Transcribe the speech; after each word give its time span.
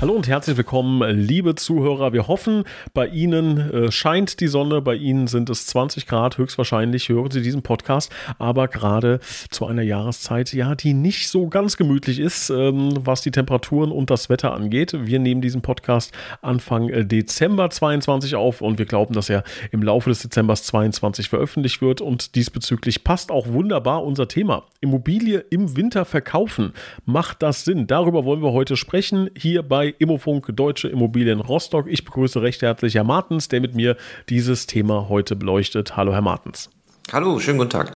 Hallo 0.00 0.14
und 0.14 0.28
herzlich 0.28 0.56
willkommen, 0.56 1.02
liebe 1.14 1.56
Zuhörer. 1.56 2.14
Wir 2.14 2.26
hoffen, 2.26 2.64
bei 2.94 3.06
Ihnen 3.06 3.58
äh, 3.70 3.92
scheint 3.92 4.40
die 4.40 4.46
Sonne, 4.46 4.80
bei 4.80 4.94
Ihnen 4.94 5.26
sind 5.26 5.50
es 5.50 5.66
20 5.66 6.06
Grad, 6.06 6.38
höchstwahrscheinlich 6.38 7.10
hören 7.10 7.30
Sie 7.30 7.42
diesen 7.42 7.60
Podcast, 7.60 8.10
aber 8.38 8.66
gerade 8.68 9.20
zu 9.50 9.66
einer 9.66 9.82
Jahreszeit, 9.82 10.54
ja, 10.54 10.74
die 10.74 10.94
nicht 10.94 11.28
so 11.28 11.48
ganz 11.48 11.76
gemütlich 11.76 12.18
ist, 12.18 12.48
ähm, 12.48 12.94
was 13.04 13.20
die 13.20 13.30
Temperaturen 13.30 13.92
und 13.92 14.08
das 14.08 14.30
Wetter 14.30 14.54
angeht. 14.54 14.94
Wir 14.98 15.18
nehmen 15.18 15.42
diesen 15.42 15.60
Podcast 15.60 16.14
Anfang 16.40 16.88
äh, 16.88 17.04
Dezember 17.04 17.68
22 17.68 18.36
auf 18.36 18.62
und 18.62 18.78
wir 18.78 18.86
glauben, 18.86 19.12
dass 19.12 19.28
er 19.28 19.44
im 19.70 19.82
Laufe 19.82 20.08
des 20.08 20.20
Dezembers 20.20 20.62
22 20.62 21.28
veröffentlicht 21.28 21.82
wird 21.82 22.00
und 22.00 22.36
diesbezüglich 22.36 23.04
passt 23.04 23.30
auch 23.30 23.48
wunderbar 23.48 24.02
unser 24.02 24.28
Thema. 24.28 24.62
Immobilie 24.80 25.44
im 25.50 25.76
Winter 25.76 26.06
verkaufen. 26.06 26.72
Macht 27.04 27.42
das 27.42 27.66
Sinn? 27.66 27.86
Darüber 27.86 28.24
wollen 28.24 28.42
wir 28.42 28.52
heute 28.52 28.78
sprechen, 28.78 29.28
hier 29.36 29.62
bei 29.62 29.89
Immofunk 29.98 30.50
Deutsche 30.54 30.88
Immobilien 30.88 31.40
Rostock. 31.40 31.86
Ich 31.88 32.04
begrüße 32.04 32.42
recht 32.42 32.62
herzlich 32.62 32.94
Herr 32.94 33.04
Martens, 33.04 33.48
der 33.48 33.60
mit 33.60 33.74
mir 33.74 33.96
dieses 34.28 34.66
Thema 34.66 35.08
heute 35.08 35.36
beleuchtet. 35.36 35.96
Hallo, 35.96 36.12
Herr 36.12 36.22
Martens. 36.22 36.70
Hallo, 37.12 37.38
schönen 37.38 37.58
guten 37.58 37.70
Tag. 37.70 37.92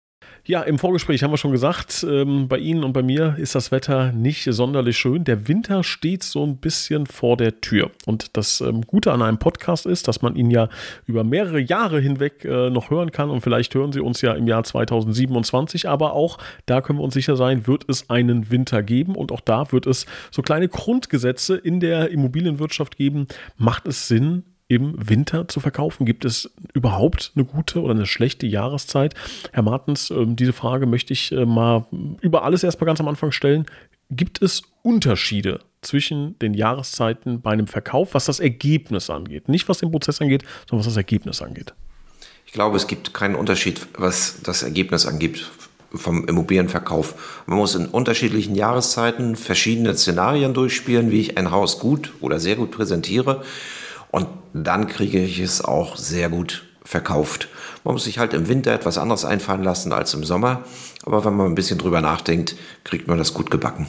Ja, 0.45 0.63
im 0.63 0.81
Vorgespräch 0.81 1.23
haben 1.23 1.31
wir 1.31 1.37
schon 1.37 1.53
gesagt, 1.53 2.05
ähm, 2.09 2.49
bei 2.49 2.59
Ihnen 2.59 2.83
und 2.83 2.93
bei 2.93 3.05
mir 3.05 3.37
ist 3.39 3.55
das 3.55 3.71
Wetter 3.71 4.11
nicht 4.11 4.43
sonderlich 4.51 4.99
schön. 4.99 5.23
Der 5.23 5.47
Winter 5.47 5.85
steht 5.85 6.25
so 6.25 6.45
ein 6.45 6.57
bisschen 6.57 7.07
vor 7.07 7.37
der 7.37 7.61
Tür. 7.61 7.93
Und 8.07 8.37
das 8.37 8.61
ähm, 8.61 8.83
Gute 8.83 9.13
an 9.13 9.23
einem 9.23 9.39
Podcast 9.39 9.87
ist, 9.87 10.09
dass 10.09 10.21
man 10.21 10.35
ihn 10.35 10.51
ja 10.51 10.69
über 11.07 11.23
mehrere 11.23 11.61
Jahre 11.61 12.01
hinweg 12.01 12.45
äh, 12.45 12.71
noch 12.71 12.91
hören 12.91 13.13
kann. 13.13 13.31
Und 13.31 13.43
vielleicht 13.43 13.73
hören 13.77 13.93
Sie 13.93 14.01
uns 14.01 14.21
ja 14.21 14.33
im 14.33 14.49
Jahr 14.49 14.65
2027. 14.65 15.89
Aber 15.89 16.15
auch 16.15 16.39
da 16.67 16.81
können 16.81 16.99
wir 16.99 17.05
uns 17.05 17.15
sicher 17.15 17.37
sein, 17.37 17.69
wird 17.69 17.85
es 17.89 18.11
einen 18.11 18.51
Winter 18.51 18.83
geben. 18.83 19.15
Und 19.15 19.31
auch 19.31 19.43
da 19.43 19.71
wird 19.71 19.87
es 19.87 20.07
so 20.33 20.43
kleine 20.43 20.67
Grundgesetze 20.67 21.55
in 21.55 21.79
der 21.79 22.11
Immobilienwirtschaft 22.11 22.97
geben. 22.97 23.29
Macht 23.59 23.87
es 23.87 24.09
Sinn, 24.09 24.43
im 24.69 24.95
Winter 24.97 25.49
zu 25.49 25.61
verkaufen? 25.61 26.07
Gibt 26.07 26.25
es 26.25 26.51
überhaupt 26.73 27.33
eine 27.35 27.45
gute 27.45 27.81
oder 27.81 27.95
eine 27.95 28.07
schlechte 28.07 28.47
Jahreszeit? 28.47 29.15
Herr 29.53 29.63
Martens, 29.63 30.11
ähm, 30.11 30.37
diese 30.37 30.53
Frage 30.53 30.87
möchte 30.87 31.13
ich 31.13 31.33
äh, 31.33 31.45
mal 31.45 31.87
über 32.21 32.45
alles 32.45 32.63
erstmal 32.63 32.87
ganz 32.87 33.01
am 33.01 33.09
Anfang 33.09 33.33
stellen. 33.33 33.67
Gibt 34.11 34.43
es 34.43 34.63
Unterschiede 34.83 35.61
zwischen 35.81 36.39
den 36.39 36.55
Jahreszeiten 36.55 37.41
bei 37.41 37.51
einem 37.51 37.67
Verkauf, 37.67 38.15
was 38.15 38.27
das 38.27 38.41
Ergebnis 38.41 39.11
angeht? 39.11 39.49
Nicht 39.49 39.69
was 39.69 39.79
den 39.79 39.91
Prozess 39.91 40.21
angeht, 40.21 40.45
sondern 40.69 40.81
was 40.81 40.87
das 40.87 40.97
Ergebnis 40.97 41.43
angeht. 41.43 41.75
Ich 42.47 42.53
glaube, 42.53 42.77
es 42.77 42.87
gibt 42.87 43.15
keinen 43.15 43.35
Unterschied, 43.35 43.87
was 43.97 44.43
das 44.43 44.63
Ergebnis 44.63 45.07
angeht 45.07 45.51
vom 45.95 46.27
Immobilienverkauf. 46.27 47.43
Man 47.47 47.59
muss 47.59 47.75
in 47.75 47.87
unterschiedlichen 47.87 48.55
Jahreszeiten 48.55 49.37
verschiedene 49.37 49.95
Szenarien 49.95 50.55
durchspielen, 50.55 51.11
wie 51.11 51.21
ich 51.21 51.39
ein 51.39 51.51
Haus 51.51 51.79
gut 51.79 52.13
oder 52.21 52.41
sehr 52.41 52.57
gut 52.57 52.71
präsentiere. 52.71 53.43
Und 54.11 54.29
dann 54.53 54.87
kriege 54.87 55.19
ich 55.19 55.39
es 55.39 55.65
auch 55.65 55.97
sehr 55.97 56.29
gut 56.29 56.65
verkauft. 56.85 57.49
Man 57.85 57.95
muss 57.95 58.05
sich 58.05 58.19
halt 58.19 58.35
im 58.35 58.49
Winter 58.49 58.73
etwas 58.73 58.99
anderes 58.99 59.25
einfallen 59.25 59.63
lassen 59.63 59.93
als 59.93 60.15
im 60.15 60.25
Sommer. 60.25 60.65
Aber 61.05 61.25
wenn 61.25 61.35
man 61.35 61.47
ein 61.47 61.55
bisschen 61.55 61.79
drüber 61.79 62.01
nachdenkt, 62.01 62.57
kriegt 62.85 63.09
man 63.09 63.19
das 63.19 63.35
gut 63.35 63.51
gebacken. 63.51 63.87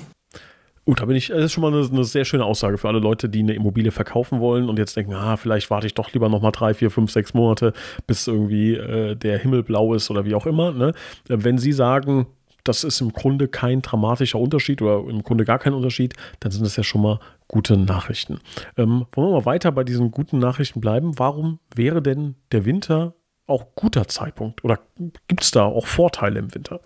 Gut, 0.86 1.00
da 1.00 1.06
bin 1.06 1.16
ich, 1.16 1.28
das 1.28 1.46
ist 1.46 1.54
schon 1.54 1.62
mal 1.62 1.74
eine, 1.74 1.88
eine, 1.88 2.04
sehr 2.04 2.26
schöne 2.26 2.44
Aussage 2.44 2.78
für 2.78 2.90
alle 2.90 3.00
Leute, 3.00 3.30
die 3.30 3.40
eine 3.40 3.54
Immobilie 3.54 3.92
verkaufen 3.92 4.42
wollen 4.42 4.68
und 4.68 4.78
jetzt 4.78 4.98
denken, 4.98 5.14
ah, 5.14 5.38
vielleicht 5.38 5.70
warte 5.70 5.88
ich 5.88 5.94
doch 5.94 6.12
lieber 6.12 6.28
nochmal 6.28 6.52
drei, 6.52 6.74
vier, 6.74 6.92
fünf, 6.92 7.10
sechs 7.10 7.34
Monate, 7.34 7.72
bis 8.06 8.28
irgendwie 8.28 8.74
äh, 8.74 9.16
der 9.16 9.38
Himmel 9.38 9.64
blau 9.64 9.94
ist 9.94 10.12
oder 10.12 10.26
wie 10.26 10.36
auch 10.36 10.46
immer. 10.46 10.72
Ne? 10.74 10.94
Wenn 11.28 11.58
Sie 11.58 11.72
sagen, 11.72 12.28
das 12.66 12.84
ist 12.84 13.00
im 13.00 13.14
Grunde 13.14 13.48
kein 13.48 13.82
dramatischer 13.82 14.40
Unterschied 14.40 14.82
oder 14.82 15.10
im 15.10 15.24
Grunde 15.24 15.46
gar 15.46 15.60
kein 15.60 15.74
Unterschied, 15.74 16.16
dann 16.42 16.52
sind 16.52 16.66
das 16.66 16.76
ja 16.76 16.84
schon 16.84 17.02
mal 17.02 17.20
gute 17.54 17.78
Nachrichten. 17.78 18.40
Ähm, 18.78 19.06
wollen 19.12 19.30
wir 19.30 19.38
mal 19.38 19.46
weiter 19.46 19.72
bei 19.72 19.84
diesen 19.84 20.10
guten 20.10 20.40
Nachrichten 20.40 20.82
bleiben? 20.82 21.20
Warum 21.20 21.60
wäre 21.76 22.02
denn 22.02 22.34
der 22.52 22.66
Winter 22.66 23.14
auch 23.46 23.76
guter 23.76 24.08
Zeitpunkt 24.08 24.64
oder 24.64 24.80
gibt 25.28 25.44
es 25.44 25.52
da 25.52 25.66
auch 25.66 25.86
Vorteile 25.86 26.40
im 26.40 26.56
Winter? 26.56 26.82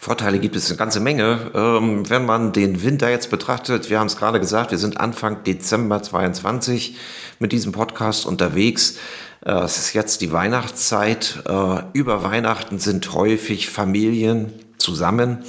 Vorteile 0.00 0.38
gibt 0.38 0.56
es 0.56 0.70
eine 0.70 0.78
ganze 0.78 1.00
Menge. 1.00 1.50
Ähm, 1.54 2.08
wenn 2.08 2.24
man 2.24 2.54
den 2.54 2.82
Winter 2.82 3.10
jetzt 3.10 3.30
betrachtet, 3.30 3.90
wir 3.90 4.00
haben 4.00 4.06
es 4.06 4.16
gerade 4.16 4.40
gesagt, 4.40 4.70
wir 4.70 4.78
sind 4.78 4.98
Anfang 4.98 5.44
Dezember 5.44 6.02
22 6.02 6.96
mit 7.38 7.52
diesem 7.52 7.72
Podcast 7.72 8.24
unterwegs. 8.24 8.96
Äh, 9.44 9.52
es 9.58 9.76
ist 9.76 9.92
jetzt 9.92 10.22
die 10.22 10.32
Weihnachtszeit. 10.32 11.42
Äh, 11.46 11.82
über 11.92 12.22
Weihnachten 12.22 12.78
sind 12.78 13.12
häufig 13.12 13.68
Familien 13.68 14.54
zusammen. 14.78 15.44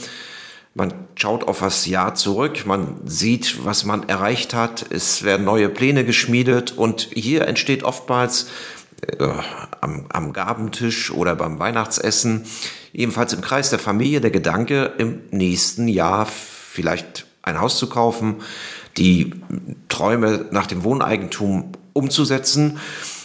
Man 0.78 0.94
schaut 1.16 1.48
auf 1.48 1.62
das 1.62 1.88
Jahr 1.88 2.14
zurück, 2.14 2.68
man 2.68 2.98
sieht, 3.04 3.66
was 3.66 3.84
man 3.84 4.08
erreicht 4.08 4.54
hat, 4.54 4.86
es 4.92 5.24
werden 5.24 5.44
neue 5.44 5.70
Pläne 5.70 6.06
geschmiedet 6.06 6.78
und 6.78 7.10
hier 7.12 7.48
entsteht 7.48 7.82
oftmals 7.82 8.46
äh, 9.18 9.28
am, 9.82 10.06
am 10.10 10.34
Gabentisch 10.34 11.10
oder 11.10 11.36
beim 11.36 11.58
Weihnachtsessen, 11.58 12.46
ebenfalls 12.94 13.34
im 13.34 13.42
Kreis 13.42 13.72
der 13.72 13.80
Familie, 13.80 14.22
der 14.22 14.30
Gedanke, 14.30 14.94
im 15.00 15.22
nächsten 15.32 15.88
Jahr 15.88 16.28
vielleicht 16.28 17.26
ein 17.42 17.60
Haus 17.60 17.80
zu 17.80 17.90
kaufen, 17.90 18.36
die 18.98 19.34
Träume 19.90 20.46
nach 20.52 20.68
dem 20.68 20.84
Wohneigentum 20.84 21.72
umzusetzen. 21.94 22.78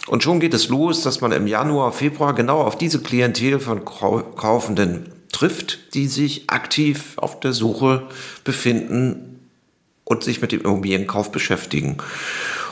Und 0.07 0.23
schon 0.23 0.39
geht 0.39 0.55
es 0.55 0.69
los, 0.69 1.03
dass 1.03 1.21
man 1.21 1.31
im 1.31 1.45
Januar, 1.45 1.91
Februar 1.91 2.33
genau 2.33 2.61
auf 2.61 2.79
diese 2.79 3.03
Klientel 3.03 3.59
von 3.59 3.85
Kaufenden 3.85 5.13
trifft, 5.33 5.93
die 5.93 6.07
sich 6.07 6.49
aktiv 6.49 7.13
auf 7.17 7.41
der 7.41 7.51
Suche 7.51 8.07
befinden 8.45 9.49
und 10.05 10.23
sich 10.23 10.41
mit 10.41 10.53
dem 10.53 10.61
Immobilienkauf 10.61 11.31
beschäftigen. 11.31 11.97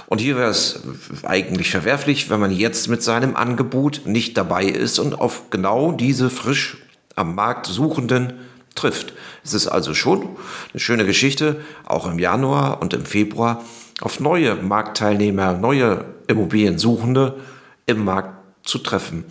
Und 0.07 0.19
hier 0.19 0.35
wäre 0.35 0.49
es 0.49 0.81
eigentlich 1.23 1.71
verwerflich, 1.71 2.29
wenn 2.29 2.39
man 2.39 2.51
jetzt 2.51 2.89
mit 2.89 3.01
seinem 3.01 3.35
Angebot 3.35 4.01
nicht 4.05 4.37
dabei 4.37 4.65
ist 4.65 4.99
und 4.99 5.19
auf 5.19 5.49
genau 5.49 5.91
diese 5.91 6.29
frisch 6.29 6.77
am 7.15 7.35
Markt 7.35 7.65
Suchenden 7.65 8.33
trifft. 8.75 9.13
Es 9.43 9.53
ist 9.53 9.67
also 9.67 9.93
schon 9.93 10.29
eine 10.71 10.79
schöne 10.79 11.05
Geschichte, 11.05 11.61
auch 11.85 12.09
im 12.09 12.19
Januar 12.19 12.81
und 12.81 12.93
im 12.93 13.05
Februar 13.05 13.63
auf 14.01 14.19
neue 14.19 14.55
Marktteilnehmer, 14.55 15.53
neue 15.53 16.05
Immobiliensuchende 16.27 17.39
im 17.85 18.03
Markt 18.03 18.67
zu 18.67 18.79
treffen. 18.79 19.23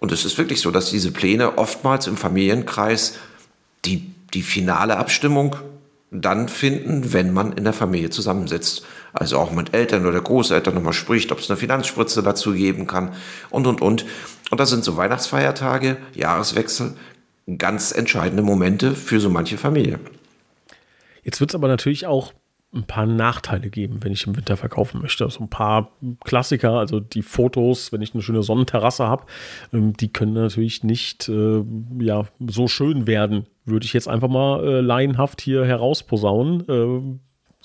Und 0.00 0.12
es 0.12 0.24
ist 0.24 0.38
wirklich 0.38 0.60
so, 0.60 0.70
dass 0.70 0.90
diese 0.90 1.12
Pläne 1.12 1.58
oftmals 1.58 2.06
im 2.06 2.16
Familienkreis 2.16 3.16
die, 3.84 4.10
die 4.32 4.42
finale 4.42 4.96
Abstimmung 4.96 5.56
dann 6.10 6.48
finden, 6.48 7.12
wenn 7.12 7.32
man 7.32 7.52
in 7.52 7.64
der 7.64 7.72
Familie 7.72 8.10
zusammensitzt. 8.10 8.84
Also 9.12 9.38
auch 9.38 9.52
mit 9.52 9.74
Eltern 9.74 10.06
oder 10.06 10.20
Großeltern 10.20 10.74
nochmal 10.74 10.92
spricht, 10.92 11.32
ob 11.32 11.40
es 11.40 11.50
eine 11.50 11.58
Finanzspritze 11.58 12.22
dazu 12.22 12.52
geben 12.52 12.86
kann 12.86 13.14
und, 13.50 13.66
und, 13.66 13.80
und. 13.80 14.06
Und 14.50 14.60
das 14.60 14.70
sind 14.70 14.84
so 14.84 14.96
Weihnachtsfeiertage, 14.96 15.98
Jahreswechsel, 16.14 16.94
ganz 17.58 17.92
entscheidende 17.92 18.42
Momente 18.42 18.94
für 18.94 19.20
so 19.20 19.30
manche 19.30 19.58
Familie. 19.58 19.98
Jetzt 21.22 21.40
wird 21.40 21.50
es 21.50 21.54
aber 21.54 21.68
natürlich 21.68 22.06
auch 22.06 22.32
ein 22.74 22.84
paar 22.84 23.06
Nachteile 23.06 23.70
geben, 23.70 23.98
wenn 24.02 24.12
ich 24.12 24.26
im 24.26 24.36
Winter 24.36 24.56
verkaufen 24.56 25.00
möchte. 25.00 25.24
So 25.24 25.24
also 25.24 25.44
ein 25.44 25.48
paar 25.48 25.90
Klassiker, 26.24 26.72
also 26.72 27.00
die 27.00 27.22
Fotos, 27.22 27.92
wenn 27.92 28.02
ich 28.02 28.12
eine 28.12 28.22
schöne 28.22 28.42
Sonnenterrasse 28.42 29.06
habe, 29.06 29.24
ähm, 29.72 29.94
die 29.94 30.12
können 30.12 30.34
natürlich 30.34 30.84
nicht 30.84 31.28
äh, 31.28 31.62
ja, 31.98 32.24
so 32.46 32.68
schön 32.68 33.06
werden, 33.06 33.46
würde 33.64 33.86
ich 33.86 33.94
jetzt 33.94 34.08
einfach 34.08 34.28
mal 34.28 34.62
äh, 34.62 34.80
laienhaft 34.80 35.40
hier 35.40 35.64
herausposaunen. 35.64 36.68
Äh, 36.68 37.18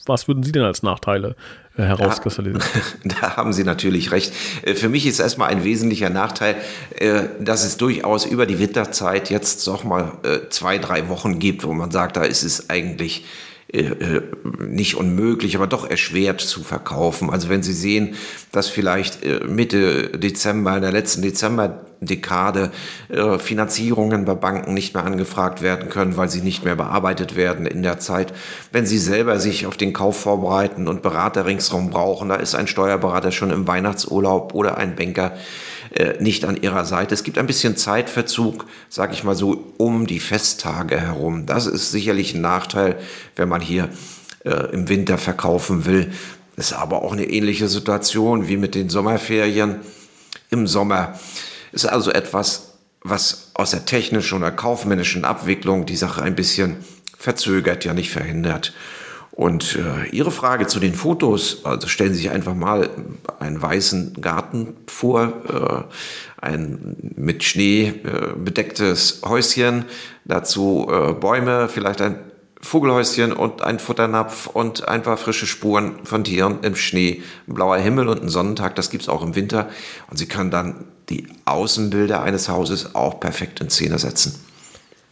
was 0.05 0.27
würden 0.27 0.43
Sie 0.43 0.51
denn 0.51 0.63
als 0.63 0.83
Nachteile 0.83 1.35
äh, 1.77 1.83
herauskristallisieren? 1.83 2.63
Da, 3.03 3.15
da, 3.21 3.37
haben 3.37 3.51
Sie 3.51 3.65
natürlich 3.65 4.11
recht. 4.11 4.33
Äh, 4.63 4.73
für 4.73 4.87
mich 4.87 5.05
ist 5.05 5.19
erstmal 5.19 5.49
ein 5.49 5.65
wesentlicher 5.65 6.09
Nachteil, 6.09 6.55
äh, 6.95 7.23
dass 7.41 7.65
es 7.65 7.75
durchaus 7.75 8.25
über 8.25 8.45
die 8.45 8.59
Winterzeit 8.59 9.29
jetzt 9.29 9.67
noch 9.67 9.83
mal 9.83 10.13
äh, 10.23 10.49
zwei, 10.49 10.77
drei 10.77 11.09
Wochen 11.09 11.39
gibt, 11.39 11.65
wo 11.65 11.73
man 11.73 11.91
sagt, 11.91 12.15
da 12.15 12.23
ist 12.23 12.43
es 12.43 12.69
eigentlich 12.69 13.25
äh, 13.73 13.85
äh, 13.85 14.21
nicht 14.59 14.97
unmöglich, 14.97 15.55
aber 15.55 15.65
doch 15.65 15.89
erschwert 15.89 16.41
zu 16.41 16.61
verkaufen. 16.61 17.31
Also 17.31 17.49
wenn 17.49 17.63
Sie 17.63 17.73
sehen, 17.73 18.13
dass 18.51 18.67
vielleicht 18.67 19.25
äh, 19.25 19.39
Mitte 19.47 20.09
Dezember, 20.09 20.75
in 20.75 20.83
der 20.83 20.91
letzten 20.91 21.23
Dezemberdekade, 21.23 22.71
Finanzierungen 23.39 24.25
bei 24.25 24.35
Banken 24.35 24.73
nicht 24.73 24.93
mehr 24.93 25.05
angefragt 25.05 25.61
werden 25.61 25.87
können, 25.87 26.17
weil 26.17 26.29
sie 26.29 26.41
nicht 26.41 26.65
mehr 26.65 26.75
bearbeitet 26.75 27.37
werden 27.37 27.65
in 27.65 27.81
der 27.81 27.97
Zeit. 27.97 28.33
Wenn 28.73 28.85
Sie 28.85 28.97
selber 28.97 29.39
sich 29.39 29.65
auf 29.65 29.77
den 29.77 29.93
Kauf 29.93 30.19
vorbereiten 30.19 30.89
und 30.89 31.01
Berater 31.01 31.45
ringsherum 31.45 31.91
brauchen, 31.91 32.27
da 32.27 32.35
ist 32.35 32.55
ein 32.55 32.67
Steuerberater 32.67 33.31
schon 33.31 33.51
im 33.51 33.67
Weihnachtsurlaub 33.67 34.53
oder 34.53 34.77
ein 34.77 34.97
Banker 34.97 35.31
äh, 35.93 36.21
nicht 36.21 36.45
an 36.45 36.61
ihrer 36.61 36.85
Seite. 36.85 37.13
Es 37.13 37.23
gibt 37.23 37.37
ein 37.37 37.47
bisschen 37.47 37.77
Zeitverzug, 37.77 38.65
sage 38.89 39.13
ich 39.13 39.23
mal 39.23 39.35
so, 39.35 39.73
um 39.77 40.07
die 40.07 40.19
Festtage 40.19 40.99
herum. 40.99 41.45
Das 41.45 41.67
ist 41.67 41.91
sicherlich 41.91 42.33
ein 42.33 42.41
Nachteil, 42.41 42.97
wenn 43.35 43.49
man 43.49 43.61
hier 43.61 43.89
äh, 44.43 44.73
im 44.73 44.89
Winter 44.89 45.17
verkaufen 45.17 45.85
will. 45.85 46.11
ist 46.55 46.73
aber 46.73 47.03
auch 47.03 47.13
eine 47.13 47.25
ähnliche 47.25 47.67
Situation 47.67 48.47
wie 48.47 48.57
mit 48.57 48.75
den 48.75 48.89
Sommerferien 48.89 49.81
im 50.49 50.67
Sommer. 50.67 51.19
Ist 51.71 51.85
also 51.85 52.11
etwas, 52.11 52.73
was 53.01 53.51
aus 53.53 53.71
der 53.71 53.85
technischen 53.85 54.39
oder 54.39 54.51
kaufmännischen 54.51 55.25
Abwicklung 55.25 55.85
die 55.85 55.95
Sache 55.95 56.21
ein 56.21 56.35
bisschen 56.35 56.77
verzögert, 57.17 57.85
ja 57.85 57.93
nicht 57.93 58.11
verhindert. 58.11 58.73
Und 59.35 59.77
äh, 59.77 60.09
Ihre 60.09 60.29
Frage 60.29 60.67
zu 60.67 60.79
den 60.79 60.93
Fotos, 60.93 61.65
also 61.65 61.87
stellen 61.87 62.13
Sie 62.13 62.21
sich 62.21 62.29
einfach 62.29 62.53
mal 62.53 62.89
einen 63.39 63.59
weißen 63.59 64.21
Garten 64.21 64.75
vor, 64.85 65.33
äh, 65.49 66.45
ein 66.45 67.13
mit 67.15 67.43
Schnee 67.43 67.87
äh, 67.87 68.33
bedecktes 68.37 69.21
Häuschen, 69.25 69.85
dazu 70.23 70.87
äh, 70.89 71.13
Bäume, 71.13 71.67
vielleicht 71.67 72.01
ein 72.01 72.19
Vogelhäuschen 72.61 73.33
und 73.33 73.63
ein 73.63 73.79
Futternapf 73.79 74.47
und 74.47 74.87
ein 74.87 75.01
paar 75.01 75.17
frische 75.17 75.47
Spuren 75.47 76.05
von 76.05 76.23
Tieren 76.23 76.59
im 76.61 76.75
Schnee, 76.75 77.23
ein 77.47 77.55
blauer 77.55 77.77
Himmel 77.77 78.09
und 78.09 78.21
ein 78.21 78.29
Sonnentag, 78.29 78.75
das 78.75 78.91
gibt's 78.91 79.09
auch 79.09 79.23
im 79.23 79.35
Winter. 79.35 79.69
Und 80.09 80.17
Sie 80.17 80.27
können 80.27 80.51
dann 80.51 80.85
die 81.09 81.27
Außenbilder 81.45 82.21
eines 82.21 82.49
Hauses 82.49 82.93
auch 82.93 83.19
perfekt 83.19 83.59
in 83.61 83.69
Szene 83.69 83.97
setzen. 83.97 84.39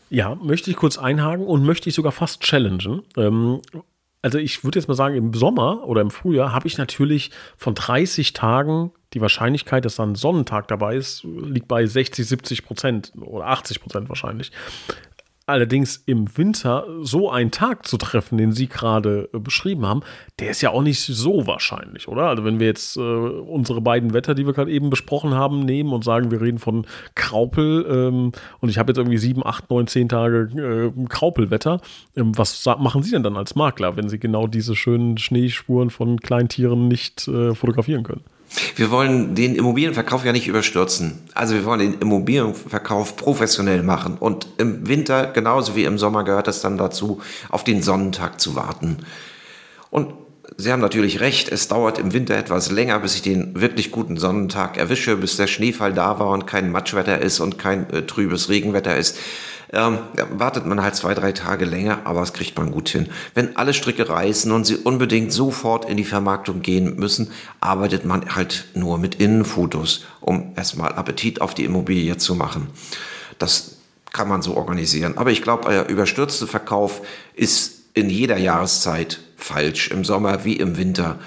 Ja, 0.09 0.35
möchte 0.35 0.69
ich 0.69 0.77
kurz 0.77 0.97
einhaken 0.97 1.45
und 1.45 1.65
möchte 1.65 1.89
ich 1.89 1.95
sogar 1.95 2.11
fast 2.11 2.41
challengen. 2.41 3.01
Ähm, 3.17 3.61
also 4.21 4.37
ich 4.37 4.63
würde 4.63 4.79
jetzt 4.79 4.87
mal 4.87 4.93
sagen, 4.93 5.15
im 5.15 5.33
Sommer 5.33 5.87
oder 5.87 6.01
im 6.01 6.11
Frühjahr 6.11 6.53
habe 6.53 6.67
ich 6.67 6.77
natürlich 6.77 7.31
von 7.57 7.73
30 7.73 8.33
Tagen 8.33 8.91
die 9.13 9.21
Wahrscheinlichkeit, 9.21 9.83
dass 9.83 9.95
dann 9.95 10.11
ein 10.11 10.15
Sonnentag 10.15 10.67
dabei 10.67 10.95
ist, 10.95 11.23
liegt 11.23 11.67
bei 11.67 11.85
60, 11.85 12.25
70 12.25 12.63
Prozent 12.63 13.11
oder 13.19 13.47
80 13.47 13.81
Prozent 13.81 14.09
wahrscheinlich. 14.09 14.51
Allerdings 15.51 15.97
im 16.05 16.37
Winter 16.37 16.85
so 17.01 17.29
einen 17.29 17.51
Tag 17.51 17.85
zu 17.85 17.97
treffen, 17.97 18.37
den 18.37 18.53
Sie 18.53 18.67
gerade 18.67 19.29
äh, 19.33 19.39
beschrieben 19.39 19.85
haben, 19.85 20.01
der 20.39 20.51
ist 20.51 20.61
ja 20.61 20.69
auch 20.69 20.81
nicht 20.81 21.01
so 21.01 21.45
wahrscheinlich, 21.45 22.07
oder? 22.07 22.23
Also 22.23 22.45
wenn 22.45 22.61
wir 22.61 22.67
jetzt 22.67 22.95
äh, 22.95 23.01
unsere 23.01 23.81
beiden 23.81 24.13
Wetter, 24.13 24.33
die 24.33 24.45
wir 24.45 24.53
gerade 24.53 24.71
eben 24.71 24.89
besprochen 24.89 25.33
haben, 25.33 25.65
nehmen 25.65 25.91
und 25.91 26.05
sagen, 26.05 26.31
wir 26.31 26.39
reden 26.39 26.57
von 26.57 26.87
Kraupel 27.15 27.85
ähm, 27.89 28.31
und 28.61 28.69
ich 28.69 28.77
habe 28.77 28.91
jetzt 28.91 28.97
irgendwie 28.97 29.17
sieben, 29.17 29.45
acht, 29.45 29.69
neun, 29.69 29.87
zehn 29.87 30.07
Tage 30.07 30.93
äh, 30.95 31.05
Kraupelwetter, 31.09 31.81
ähm, 32.15 32.37
was 32.37 32.65
machen 32.65 33.03
Sie 33.03 33.11
denn 33.11 33.23
dann 33.23 33.35
als 33.35 33.53
Makler, 33.55 33.97
wenn 33.97 34.07
Sie 34.07 34.19
genau 34.19 34.47
diese 34.47 34.75
schönen 34.77 35.17
Schneespuren 35.17 35.89
von 35.89 36.21
Kleintieren 36.21 36.87
nicht 36.87 37.27
äh, 37.27 37.53
fotografieren 37.55 38.03
können? 38.03 38.23
Wir 38.75 38.91
wollen 38.91 39.35
den 39.35 39.55
Immobilienverkauf 39.55 40.25
ja 40.25 40.31
nicht 40.33 40.47
überstürzen. 40.47 41.19
Also 41.33 41.55
wir 41.55 41.65
wollen 41.65 41.79
den 41.79 41.93
Immobilienverkauf 41.99 43.15
professionell 43.15 43.81
machen. 43.81 44.17
Und 44.19 44.47
im 44.57 44.87
Winter, 44.87 45.27
genauso 45.27 45.75
wie 45.75 45.85
im 45.85 45.97
Sommer, 45.97 46.23
gehört 46.23 46.47
es 46.47 46.61
dann 46.61 46.77
dazu, 46.77 47.21
auf 47.49 47.63
den 47.63 47.81
Sonnentag 47.81 48.41
zu 48.41 48.55
warten. 48.55 48.97
Und 49.89 50.13
Sie 50.57 50.71
haben 50.71 50.81
natürlich 50.81 51.21
recht, 51.21 51.49
es 51.49 51.69
dauert 51.69 51.97
im 51.97 52.11
Winter 52.11 52.35
etwas 52.35 52.71
länger, 52.71 52.99
bis 52.99 53.15
ich 53.15 53.21
den 53.21 53.59
wirklich 53.59 53.89
guten 53.89 54.17
Sonnentag 54.17 54.77
erwische, 54.77 55.15
bis 55.15 55.37
der 55.37 55.47
Schneefall 55.47 55.93
da 55.93 56.19
war 56.19 56.29
und 56.29 56.45
kein 56.45 56.71
Matschwetter 56.71 57.19
ist 57.19 57.39
und 57.39 57.57
kein 57.57 57.89
äh, 57.89 58.05
trübes 58.05 58.49
Regenwetter 58.49 58.97
ist 58.97 59.17
ähm, 59.73 59.99
wartet 60.31 60.65
man 60.65 60.81
halt 60.81 60.95
zwei, 60.95 61.13
drei 61.13 61.31
Tage 61.31 61.65
länger, 61.65 61.99
aber 62.03 62.19
das 62.19 62.33
kriegt 62.33 62.57
man 62.57 62.71
gut 62.71 62.89
hin. 62.89 63.07
Wenn 63.33 63.55
alle 63.55 63.73
Stricke 63.73 64.09
reißen 64.09 64.51
und 64.51 64.65
sie 64.65 64.75
unbedingt 64.75 65.31
sofort 65.31 65.89
in 65.89 65.97
die 65.97 66.03
Vermarktung 66.03 66.61
gehen 66.61 66.97
müssen, 66.97 67.31
arbeitet 67.61 68.03
man 68.05 68.35
halt 68.35 68.65
nur 68.73 68.97
mit 68.97 69.15
Innenfotos, 69.15 70.05
um 70.19 70.51
erstmal 70.55 70.93
Appetit 70.93 71.41
auf 71.41 71.53
die 71.53 71.63
Immobilie 71.63 72.17
zu 72.17 72.35
machen. 72.35 72.67
Das 73.37 73.77
kann 74.11 74.27
man 74.27 74.41
so 74.41 74.57
organisieren. 74.57 75.17
Aber 75.17 75.31
ich 75.31 75.41
glaube, 75.41 75.67
euer 75.67 75.87
überstürzter 75.87 76.47
Verkauf 76.47 77.01
ist 77.33 77.81
in 77.93 78.09
jeder 78.09 78.37
Jahreszeit 78.37 79.19
falsch, 79.37 79.89
im 79.89 80.03
Sommer 80.03 80.43
wie 80.43 80.57
im 80.57 80.77
Winter. 80.77 81.17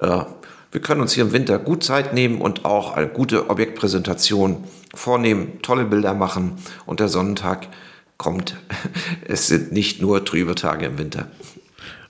Äh, 0.00 0.24
wir 0.70 0.82
können 0.82 1.00
uns 1.00 1.14
hier 1.14 1.24
im 1.24 1.32
Winter 1.32 1.58
gut 1.58 1.82
Zeit 1.82 2.12
nehmen 2.12 2.42
und 2.42 2.66
auch 2.66 2.92
eine 2.94 3.08
gute 3.08 3.48
Objektpräsentation 3.48 4.64
vornehmen, 4.94 5.60
tolle 5.62 5.84
Bilder 5.84 6.12
machen 6.12 6.58
und 6.84 7.00
der 7.00 7.08
Sonnentag 7.08 7.68
kommt. 8.16 8.56
Es 9.28 9.48
sind 9.48 9.72
nicht 9.72 10.00
nur 10.00 10.24
trübe 10.24 10.54
Tage 10.54 10.86
im 10.86 10.98
Winter. 10.98 11.28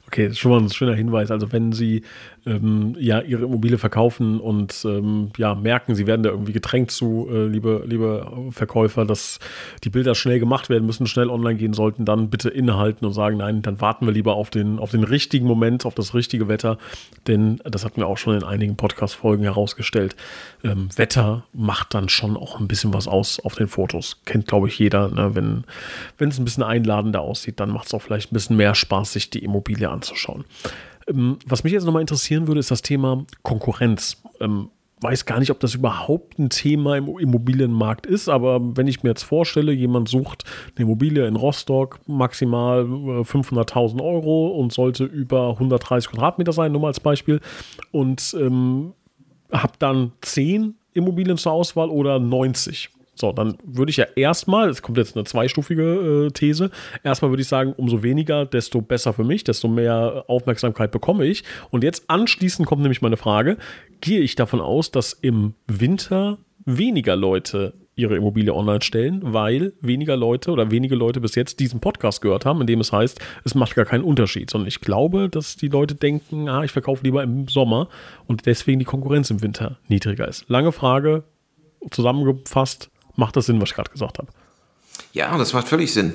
Okay, 0.07 0.25
das 0.25 0.33
ist 0.33 0.39
schon 0.39 0.51
mal 0.51 0.61
ein 0.61 0.71
schöner 0.71 0.95
Hinweis. 0.95 1.31
Also 1.31 1.51
wenn 1.53 1.73
Sie 1.73 2.03
ähm, 2.47 2.95
ja 2.99 3.21
ihre 3.21 3.45
Immobilie 3.45 3.79
verkaufen 3.79 4.41
und 4.41 4.85
ähm, 4.85 5.31
ja 5.37 5.55
merken, 5.55 5.95
sie 5.95 6.07
werden 6.07 6.23
da 6.23 6.31
irgendwie 6.31 6.53
gedrängt 6.53 6.91
zu, 6.91 7.29
äh, 7.31 7.47
liebe, 7.47 7.85
liebe 7.87 8.31
Verkäufer, 8.51 9.05
dass 9.05 9.39
die 9.85 9.91
Bilder 9.91 10.15
schnell 10.15 10.39
gemacht 10.39 10.69
werden 10.69 10.87
müssen, 10.87 11.07
schnell 11.07 11.29
online 11.29 11.57
gehen 11.57 11.73
sollten, 11.73 12.05
dann 12.05 12.31
bitte 12.31 12.49
innehalten 12.49 13.05
und 13.05 13.13
sagen, 13.13 13.39
nein, 13.39 13.63
dann 13.63 13.81
warten 13.81 14.07
wir 14.07 14.13
lieber 14.13 14.35
auf 14.35 14.51
den, 14.51 14.79
auf 14.79 14.93
den 14.93 15.05
richtigen 15.05 15.47
Moment, 15.47 15.85
auf 15.85 15.95
das 15.95 16.15
richtige 16.15 16.49
Wetter, 16.49 16.79
denn 17.27 17.61
das 17.65 17.85
hatten 17.85 18.01
wir 18.01 18.07
auch 18.07 18.19
schon 18.19 18.37
in 18.37 18.45
einigen 18.45 18.77
Podcast-Folgen 18.77 19.43
herausgestellt. 19.43 20.15
Ähm, 20.63 20.89
Wetter 20.97 21.45
macht 21.53 21.95
dann 21.95 22.09
schon 22.09 22.37
auch 22.37 22.61
ein 22.61 22.69
bisschen 22.69 22.95
was 22.95 23.09
aus 23.09 23.41
auf 23.41 23.55
den 23.57 23.69
Fotos. 23.69 24.21
Kennt, 24.25 24.47
glaube 24.47 24.69
ich, 24.69 24.79
jeder. 24.79 25.09
Ne? 25.09 25.35
Wenn 25.35 26.29
es 26.29 26.39
ein 26.39 26.45
bisschen 26.45 26.63
einladender 26.63 27.21
aussieht, 27.21 27.59
dann 27.59 27.71
macht 27.71 27.87
es 27.87 27.95
auch 27.95 28.03
vielleicht 28.03 28.31
ein 28.31 28.35
bisschen 28.35 28.57
mehr 28.57 28.75
Spaß, 28.75 29.13
sich 29.13 29.31
die 29.31 29.43
Immobilie 29.43 29.89
anzuschauen. 29.91 30.45
Ähm, 31.09 31.39
was 31.47 31.65
mich 31.65 31.73
jetzt 31.73 31.85
nochmal 31.85 32.03
interessieren 32.03 32.47
würde, 32.47 32.61
ist 32.61 32.71
das 32.71 32.83
Thema 32.83 33.25
Konkurrenz. 33.43 34.23
Ähm, 34.41 34.71
weiß 35.01 35.27
gar 35.27 35.39
nicht, 35.39 35.51
ob 35.51 35.61
das 35.61 35.75
überhaupt 35.75 36.39
ein 36.39 36.49
Thema 36.49 36.97
im 36.97 37.19
Immobilienmarkt 37.19 38.07
ist, 38.07 38.29
aber 38.29 38.61
wenn 38.77 38.87
ich 38.87 39.03
mir 39.03 39.11
jetzt 39.11 39.25
vorstelle, 39.25 39.73
jemand 39.73 40.09
sucht 40.09 40.45
eine 40.75 40.85
Immobilie 40.85 41.27
in 41.27 41.37
Rostock, 41.37 42.01
maximal 42.07 42.85
500.000 42.85 43.99
äh, 43.99 44.03
Euro 44.03 44.49
und 44.49 44.73
sollte 44.73 45.05
über 45.05 45.51
130 45.51 46.11
Quadratmeter 46.11 46.53
sein, 46.53 46.73
nur 46.73 46.81
mal 46.81 46.89
als 46.89 47.01
Beispiel, 47.01 47.41
und 47.93 48.35
ähm, 48.41 48.95
habe 49.53 49.75
dann 49.79 50.13
10 50.23 50.75
Immobilien 50.95 51.37
zur 51.37 51.53
Auswahl 51.53 51.91
oder 51.91 52.19
90. 52.19 52.91
So, 53.17 53.33
dann 53.33 53.57
würde 53.65 53.91
ich 53.91 53.97
ja 53.97 54.07
erstmal, 54.15 54.69
es 54.69 54.83
kommt 54.83 54.99
jetzt 54.99 55.17
eine 55.17 55.25
zweistufige 55.25 56.27
äh, 56.27 56.31
These, 56.31 56.71
erstmal 57.03 57.31
würde 57.31 57.43
ich 57.43 57.49
sagen, 57.49 57.73
umso 57.77 58.03
weniger, 58.03 58.45
desto 58.45 58.83
besser 58.83 59.15
für 59.15 59.25
mich, 59.25 59.43
desto 59.43 59.69
mehr 59.69 60.25
Aufmerksamkeit 60.29 60.93
bekomme 60.93 61.25
ich. 61.25 61.43
Und 61.71 61.83
jetzt 61.83 62.05
anschließend 62.09 62.69
kommt 62.69 62.83
nämlich 62.83 63.01
meine 63.01 63.17
Frage, 63.17 63.57
gehe 64.03 64.21
ich 64.21 64.35
davon 64.35 64.61
aus, 64.61 64.91
dass 64.91 65.15
im 65.15 65.55
Winter 65.67 66.39
weniger 66.67 67.17
Leute 67.17 67.73
ihre 67.95 68.17
Immobilie 68.17 68.55
online 68.55 68.83
stellen, 68.83 69.21
weil 69.23 69.73
weniger 69.81 70.17
Leute 70.17 70.51
oder 70.51 70.71
wenige 70.71 70.95
Leute 70.95 71.21
bis 71.23 71.35
jetzt 71.35 71.61
diesen 71.61 71.81
Podcast 71.81 72.21
gehört 72.21 72.45
haben, 72.45 72.61
in 72.61 72.67
dem 72.67 72.81
es 72.81 72.93
heißt, 72.93 73.19
es 73.45 73.55
macht 73.55 73.75
gar 73.75 73.87
keinen 73.87 74.05
Unterschied, 74.05 74.51
sondern 74.51 74.69
ich 74.69 74.81
glaube, 74.81 75.31
dass 75.31 75.57
die 75.57 75.69
Leute 75.69 75.95
denken, 75.95 76.51
ah, 76.51 76.63
ich 76.63 76.73
verkaufe 76.73 77.03
lieber 77.05 77.23
im 77.23 77.49
Sommer 77.49 77.89
und 78.27 78.45
deswegen 78.45 78.79
die 78.79 78.85
Konkurrenz 78.85 79.31
im 79.31 79.41
Winter 79.41 79.79
niedriger 79.89 80.29
ist. 80.29 80.45
Lange 80.49 80.73
Frage, 80.73 81.25
zusammengefasst, 81.91 82.91
macht 83.17 83.37
das 83.37 83.47
Sinn, 83.47 83.61
was 83.61 83.71
ich 83.71 83.75
gerade 83.75 83.91
gesagt 83.91 84.19
habe. 84.19 84.29
Ja, 85.13 85.37
das 85.39 85.55
macht 85.55 85.69
völlig 85.69 85.95
Sinn. 85.95 86.13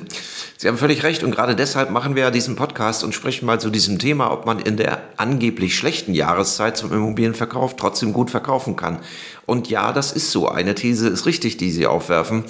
Sie 0.58 0.67
haben 0.67 0.77
völlig 0.77 1.01
recht 1.01 1.24
und 1.24 1.31
gerade 1.31 1.55
deshalb 1.55 1.89
machen 1.89 2.13
wir 2.13 2.22
ja 2.22 2.31
diesen 2.31 2.55
Podcast 2.55 3.03
und 3.03 3.15
sprechen 3.15 3.48
mal 3.48 3.60
zu 3.60 3.72
diesem 3.72 3.98
Thema, 3.98 4.31
ob 4.31 4.46
man 4.46 4.60
in 4.60 4.77
der 4.77 5.01
angeblich 5.17 5.75
schlechten 5.75 6.13
Jahreszeit 6.13 6.77
zum 6.77 6.93
Immobilienverkauf 6.93 7.75
trotzdem 7.75 8.13
gut 8.13 8.29
verkaufen 8.29 8.75
kann. 8.75 9.00
Und 9.48 9.72
ja, 9.72 9.91
das 9.91 10.12
ist 10.12 10.29
so. 10.29 10.50
Eine 10.50 10.75
These 10.75 11.08
ist 11.08 11.25
richtig, 11.25 11.58
die 11.58 11.72
Sie 11.72 11.88
aufwerfen. 11.88 12.43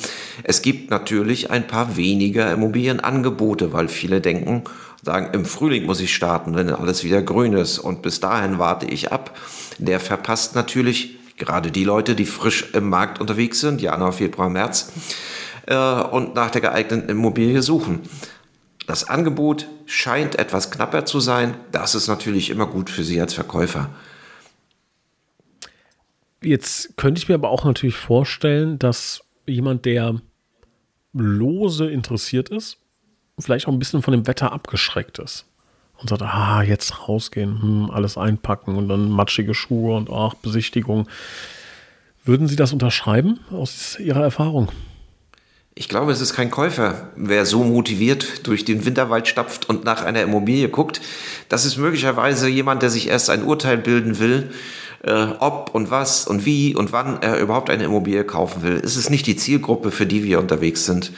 Es 0.43 0.61
gibt 0.61 0.91
natürlich 0.91 1.51
ein 1.51 1.67
paar 1.67 1.95
weniger 1.95 2.51
Immobilienangebote, 2.51 3.71
weil 3.71 3.87
viele 3.87 4.19
denken, 4.19 4.63
sagen, 5.03 5.29
im 5.33 5.45
Frühling 5.45 5.85
muss 5.85 6.01
ich 6.01 6.13
starten, 6.13 6.53
wenn 6.55 6.69
alles 6.69 7.05
wieder 7.05 7.21
grün 7.21 7.53
ist 7.53 7.79
und 7.79 8.01
bis 8.01 8.19
dahin 8.19 8.59
warte 8.59 8.87
ich 8.87 9.13
ab. 9.13 9.37
Der 9.77 10.01
verpasst 10.01 10.53
natürlich 10.53 11.20
gerade 11.41 11.71
die 11.71 11.83
Leute, 11.83 12.15
die 12.15 12.25
frisch 12.25 12.71
im 12.73 12.87
Markt 12.87 13.19
unterwegs 13.19 13.59
sind, 13.59 13.81
Januar, 13.81 14.13
Februar, 14.13 14.47
März, 14.47 14.91
äh, 15.65 15.75
und 15.75 16.35
nach 16.35 16.51
der 16.51 16.61
geeigneten 16.61 17.09
Immobilie 17.09 17.61
suchen. 17.63 18.01
Das 18.85 19.09
Angebot 19.09 19.67
scheint 19.85 20.37
etwas 20.37 20.69
knapper 20.69 21.05
zu 21.05 21.19
sein. 21.19 21.55
Das 21.71 21.95
ist 21.95 22.07
natürlich 22.07 22.51
immer 22.51 22.67
gut 22.67 22.89
für 22.89 23.03
Sie 23.03 23.19
als 23.19 23.33
Verkäufer. 23.33 23.89
Jetzt 26.43 26.95
könnte 26.97 27.19
ich 27.19 27.27
mir 27.27 27.35
aber 27.35 27.49
auch 27.49 27.65
natürlich 27.65 27.95
vorstellen, 27.95 28.77
dass 28.79 29.21
jemand, 29.47 29.85
der 29.85 30.21
lose 31.13 31.89
interessiert 31.89 32.49
ist, 32.49 32.77
vielleicht 33.39 33.67
auch 33.67 33.73
ein 33.73 33.79
bisschen 33.79 34.01
von 34.01 34.11
dem 34.11 34.27
Wetter 34.27 34.51
abgeschreckt 34.51 35.19
ist 35.19 35.50
und 36.01 36.09
sagt, 36.09 36.21
ah, 36.21 36.63
jetzt 36.63 37.07
rausgehen, 37.07 37.61
hm, 37.61 37.91
alles 37.91 38.17
einpacken 38.17 38.75
und 38.75 38.89
dann 38.89 39.09
matschige 39.09 39.53
Schuhe 39.53 39.95
und 39.95 40.09
ach, 40.09 40.33
Besichtigung. 40.35 41.07
Würden 42.25 42.47
Sie 42.47 42.55
das 42.55 42.73
unterschreiben 42.73 43.39
aus 43.51 43.97
Ihrer 43.99 44.21
Erfahrung? 44.21 44.69
Ich 45.73 45.87
glaube, 45.87 46.11
es 46.11 46.21
ist 46.21 46.33
kein 46.33 46.51
Käufer, 46.51 47.09
wer 47.15 47.45
so 47.45 47.63
motiviert 47.63 48.45
durch 48.45 48.65
den 48.65 48.85
Winterwald 48.85 49.27
stapft 49.27 49.69
und 49.69 49.85
nach 49.85 50.03
einer 50.03 50.21
Immobilie 50.21 50.69
guckt. 50.69 51.01
Das 51.49 51.65
ist 51.65 51.77
möglicherweise 51.77 52.49
jemand, 52.49 52.81
der 52.81 52.89
sich 52.89 53.07
erst 53.07 53.29
ein 53.29 53.43
Urteil 53.43 53.77
bilden 53.77 54.19
will, 54.19 54.51
äh, 55.03 55.27
ob 55.39 55.73
und 55.73 55.89
was 55.89 56.27
und 56.27 56.45
wie 56.45 56.75
und 56.75 56.91
wann 56.91 57.21
er 57.21 57.39
überhaupt 57.39 57.69
eine 57.69 57.85
Immobilie 57.85 58.25
kaufen 58.25 58.63
will. 58.63 58.81
Es 58.83 58.97
ist 58.97 59.09
nicht 59.09 59.25
die 59.27 59.37
Zielgruppe, 59.37 59.91
für 59.91 60.05
die 60.05 60.23
wir 60.23 60.39
unterwegs 60.39 60.85
sind. 60.85 61.11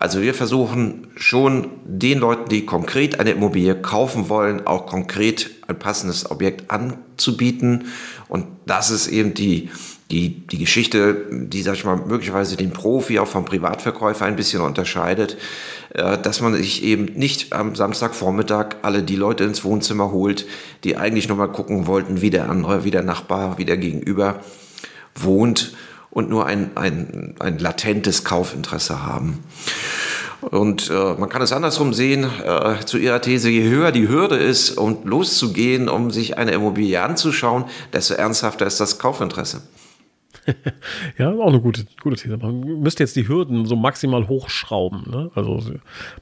Also 0.00 0.22
wir 0.22 0.32
versuchen 0.32 1.08
schon 1.16 1.70
den 1.84 2.20
Leuten, 2.20 2.48
die 2.48 2.64
konkret 2.64 3.18
eine 3.18 3.32
Immobilie 3.32 3.74
kaufen 3.74 4.28
wollen, 4.28 4.64
auch 4.64 4.86
konkret 4.86 5.50
ein 5.66 5.78
passendes 5.78 6.30
Objekt 6.30 6.70
anzubieten. 6.70 7.86
Und 8.28 8.46
das 8.64 8.90
ist 8.90 9.08
eben 9.08 9.34
die, 9.34 9.70
die, 10.12 10.46
die 10.46 10.58
Geschichte, 10.58 11.26
die, 11.32 11.62
sag 11.62 11.74
ich 11.74 11.84
mal, 11.84 11.96
möglicherweise 11.96 12.56
den 12.56 12.70
Profi 12.70 13.18
auch 13.18 13.26
vom 13.26 13.44
Privatverkäufer 13.44 14.24
ein 14.24 14.36
bisschen 14.36 14.60
unterscheidet, 14.60 15.36
äh, 15.94 16.16
dass 16.16 16.40
man 16.40 16.54
sich 16.54 16.84
eben 16.84 17.06
nicht 17.16 17.52
am 17.52 17.74
Samstagvormittag 17.74 18.76
alle 18.82 19.02
die 19.02 19.16
Leute 19.16 19.42
ins 19.42 19.64
Wohnzimmer 19.64 20.12
holt, 20.12 20.46
die 20.84 20.96
eigentlich 20.96 21.26
nur 21.26 21.36
mal 21.36 21.48
gucken 21.48 21.88
wollten, 21.88 22.22
wie 22.22 22.30
der 22.30 22.48
andere, 22.48 22.84
wie 22.84 22.92
der 22.92 23.02
Nachbar, 23.02 23.58
wie 23.58 23.64
der 23.64 23.76
Gegenüber 23.76 24.40
wohnt 25.16 25.72
und 26.10 26.30
nur 26.30 26.46
ein, 26.46 26.70
ein, 26.76 27.34
ein 27.38 27.58
latentes 27.58 28.24
Kaufinteresse 28.24 29.04
haben. 29.04 29.44
Und 30.40 30.88
äh, 30.88 31.14
man 31.14 31.28
kann 31.28 31.42
es 31.42 31.52
andersrum 31.52 31.92
sehen, 31.92 32.24
äh, 32.44 32.84
zu 32.84 32.96
Ihrer 32.98 33.20
These, 33.20 33.50
je 33.50 33.68
höher 33.68 33.90
die 33.90 34.08
Hürde 34.08 34.36
ist, 34.36 34.78
um 34.78 34.98
loszugehen, 35.04 35.88
um 35.88 36.10
sich 36.10 36.38
eine 36.38 36.52
Immobilie 36.52 37.02
anzuschauen, 37.02 37.64
desto 37.92 38.14
ernsthafter 38.14 38.66
ist 38.66 38.78
das 38.78 38.98
Kaufinteresse. 38.98 39.62
ja, 41.18 41.30
auch 41.30 41.48
eine 41.48 41.60
gute, 41.60 41.84
gute 42.02 42.16
These. 42.16 42.36
Man 42.36 42.80
müsste 42.80 43.02
jetzt 43.02 43.16
die 43.16 43.28
Hürden 43.28 43.66
so 43.66 43.76
maximal 43.76 44.28
hochschrauben. 44.28 45.04
Ne? 45.10 45.30
Also 45.34 45.62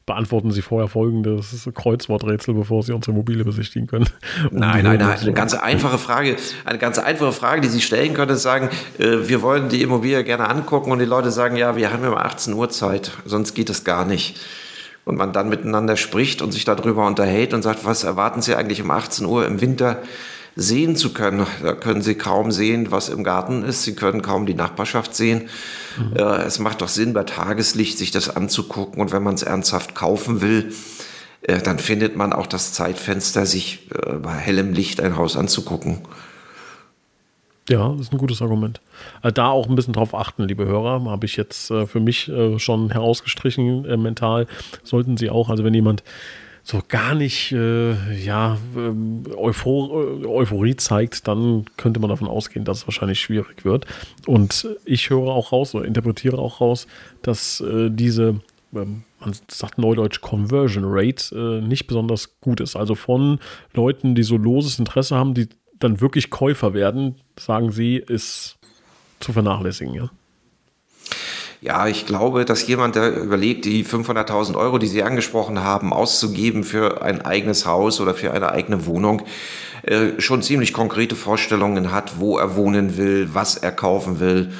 beantworten 0.04 0.50
Sie 0.50 0.62
vorher 0.62 0.88
folgendes 0.88 1.68
Kreuzworträtsel, 1.74 2.54
bevor 2.54 2.82
Sie 2.82 2.92
unsere 2.92 3.12
Immobilie 3.12 3.44
besichtigen 3.44 3.86
können. 3.86 4.08
Um 4.50 4.58
nein, 4.58 4.84
nein, 4.84 4.98
nein. 4.98 5.18
Eine 5.18 5.32
ganz 5.32 5.54
einfache 5.54 5.98
Frage, 5.98 6.36
eine 6.64 6.78
ganz 6.78 6.98
einfache 6.98 7.32
Frage, 7.32 7.60
die 7.62 7.68
Sie 7.68 7.80
stellen 7.80 8.14
können, 8.14 8.32
ist 8.32 8.42
sagen, 8.42 8.68
äh, 8.98 9.28
wir 9.28 9.42
wollen 9.42 9.68
die 9.68 9.82
Immobilie 9.82 10.22
gerne 10.24 10.48
angucken 10.48 10.92
und 10.92 10.98
die 10.98 11.04
Leute 11.04 11.30
sagen, 11.30 11.56
ja, 11.56 11.76
wir 11.76 11.92
haben 11.92 12.02
ja 12.02 12.12
18 12.12 12.52
Uhr 12.54 12.68
Zeit, 12.68 13.12
sonst 13.24 13.54
geht 13.54 13.70
es 13.70 13.84
gar 13.84 14.04
nicht 14.04 14.38
und 15.06 15.16
man 15.16 15.32
dann 15.32 15.48
miteinander 15.48 15.96
spricht 15.96 16.42
und 16.42 16.52
sich 16.52 16.64
darüber 16.64 17.06
unterhält 17.06 17.54
und 17.54 17.62
sagt, 17.62 17.84
was 17.84 18.04
erwarten 18.04 18.42
Sie 18.42 18.54
eigentlich 18.54 18.82
um 18.82 18.90
18 18.90 19.24
Uhr 19.24 19.46
im 19.46 19.60
Winter? 19.60 20.02
Sehen 20.56 20.96
zu 20.96 21.12
können. 21.12 21.46
Da 21.62 21.74
können 21.74 22.00
Sie 22.00 22.14
kaum 22.14 22.50
sehen, 22.50 22.90
was 22.90 23.10
im 23.10 23.22
Garten 23.22 23.62
ist. 23.62 23.84
Sie 23.84 23.94
können 23.94 24.22
kaum 24.22 24.46
die 24.46 24.54
Nachbarschaft 24.54 25.14
sehen. 25.14 25.48
Mhm. 25.98 26.16
Äh, 26.16 26.42
es 26.44 26.58
macht 26.58 26.80
doch 26.80 26.88
Sinn, 26.88 27.12
bei 27.12 27.24
Tageslicht 27.24 27.98
sich 27.98 28.10
das 28.10 28.34
anzugucken. 28.34 29.00
Und 29.00 29.12
wenn 29.12 29.22
man 29.22 29.34
es 29.34 29.42
ernsthaft 29.42 29.94
kaufen 29.94 30.40
will, 30.40 30.72
äh, 31.42 31.60
dann 31.60 31.78
findet 31.78 32.16
man 32.16 32.32
auch 32.32 32.46
das 32.46 32.72
Zeitfenster, 32.72 33.44
sich 33.44 33.88
äh, 33.92 34.14
bei 34.14 34.32
hellem 34.32 34.72
Licht 34.72 35.00
ein 35.00 35.16
Haus 35.16 35.36
anzugucken. 35.36 35.98
Ja, 37.68 37.90
das 37.90 38.02
ist 38.02 38.12
ein 38.12 38.18
gutes 38.18 38.40
Argument. 38.40 38.80
Da 39.34 39.48
auch 39.48 39.68
ein 39.68 39.74
bisschen 39.74 39.92
drauf 39.92 40.14
achten, 40.14 40.44
liebe 40.44 40.66
Hörer, 40.66 41.04
habe 41.10 41.26
ich 41.26 41.36
jetzt 41.36 41.66
für 41.66 41.98
mich 41.98 42.30
schon 42.58 42.90
herausgestrichen 42.90 44.00
mental. 44.00 44.46
Sollten 44.84 45.16
Sie 45.16 45.30
auch, 45.30 45.50
also 45.50 45.64
wenn 45.64 45.74
jemand 45.74 46.04
so 46.66 46.82
gar 46.88 47.14
nicht 47.14 47.52
äh, 47.52 47.92
ja, 48.24 48.58
ähm, 48.76 49.22
Euphor 49.36 50.22
äh, 50.22 50.26
Euphorie 50.26 50.74
zeigt, 50.74 51.28
dann 51.28 51.66
könnte 51.76 52.00
man 52.00 52.10
davon 52.10 52.26
ausgehen, 52.26 52.64
dass 52.64 52.78
es 52.78 52.86
wahrscheinlich 52.88 53.20
schwierig 53.20 53.64
wird. 53.64 53.86
Und 54.26 54.68
ich 54.84 55.08
höre 55.08 55.28
auch 55.28 55.52
raus 55.52 55.76
oder 55.76 55.84
interpretiere 55.84 56.38
auch 56.38 56.60
raus, 56.60 56.88
dass 57.22 57.60
äh, 57.60 57.88
diese, 57.88 58.40
ähm, 58.74 59.04
man 59.20 59.36
sagt 59.46 59.78
neudeutsch 59.78 60.20
Conversion 60.20 60.82
Rate, 60.88 61.36
äh, 61.36 61.64
nicht 61.64 61.86
besonders 61.86 62.40
gut 62.40 62.58
ist. 62.58 62.74
Also 62.74 62.96
von 62.96 63.38
Leuten, 63.72 64.16
die 64.16 64.24
so 64.24 64.36
loses 64.36 64.80
Interesse 64.80 65.14
haben, 65.14 65.34
die 65.34 65.48
dann 65.78 66.00
wirklich 66.00 66.30
Käufer 66.30 66.74
werden, 66.74 67.14
sagen 67.38 67.70
sie, 67.70 67.98
ist 67.98 68.58
zu 69.20 69.32
vernachlässigen, 69.32 69.94
ja. 69.94 70.10
Ja, 71.60 71.86
ich 71.86 72.06
glaube, 72.06 72.44
dass 72.44 72.66
jemand, 72.66 72.96
der 72.96 73.16
überlegt, 73.16 73.64
die 73.64 73.84
500.000 73.84 74.56
Euro, 74.56 74.78
die 74.78 74.86
Sie 74.86 75.02
angesprochen 75.02 75.62
haben, 75.62 75.92
auszugeben 75.92 76.64
für 76.64 77.02
ein 77.02 77.22
eigenes 77.22 77.66
Haus 77.66 78.00
oder 78.00 78.14
für 78.14 78.32
eine 78.32 78.50
eigene 78.50 78.86
Wohnung, 78.86 79.22
äh, 79.82 80.20
schon 80.20 80.42
ziemlich 80.42 80.72
konkrete 80.72 81.16
Vorstellungen 81.16 81.92
hat, 81.92 82.18
wo 82.18 82.38
er 82.38 82.56
wohnen 82.56 82.96
will, 82.96 83.30
was 83.32 83.56
er 83.56 83.72
kaufen 83.72 84.20
will 84.20 84.52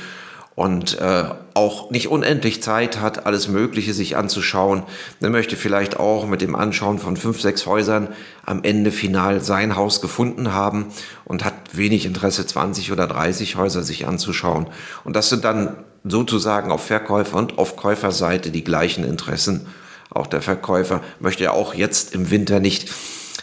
und 0.56 0.98
äh, 1.00 1.24
auch 1.52 1.90
nicht 1.90 2.08
unendlich 2.08 2.62
Zeit 2.62 2.98
hat, 2.98 3.26
alles 3.26 3.46
Mögliche 3.46 3.92
sich 3.92 4.16
anzuschauen. 4.16 4.84
Er 5.20 5.28
möchte 5.28 5.54
vielleicht 5.54 6.00
auch 6.00 6.26
mit 6.26 6.40
dem 6.40 6.56
Anschauen 6.56 6.98
von 6.98 7.18
fünf, 7.18 7.42
sechs 7.42 7.66
Häusern 7.66 8.08
am 8.44 8.64
Ende 8.64 8.90
final 8.90 9.42
sein 9.42 9.76
Haus 9.76 10.00
gefunden 10.00 10.54
haben 10.54 10.86
und 11.26 11.44
hat 11.44 11.54
wenig 11.72 12.06
Interesse, 12.06 12.46
20 12.46 12.90
oder 12.90 13.06
30 13.06 13.56
Häuser 13.56 13.82
sich 13.82 14.06
anzuschauen. 14.06 14.68
Und 15.04 15.14
das 15.14 15.28
sind 15.28 15.44
dann 15.44 15.76
sozusagen 16.08 16.70
auf 16.70 16.84
Verkäufer- 16.84 17.36
und 17.36 17.58
auf 17.58 17.76
Käuferseite 17.76 18.50
die 18.50 18.64
gleichen 18.64 19.04
Interessen. 19.04 19.66
Auch 20.10 20.26
der 20.26 20.42
Verkäufer 20.42 21.02
möchte 21.20 21.44
ja 21.44 21.52
auch 21.52 21.74
jetzt 21.74 22.14
im 22.14 22.30
Winter 22.30 22.60
nicht 22.60 22.90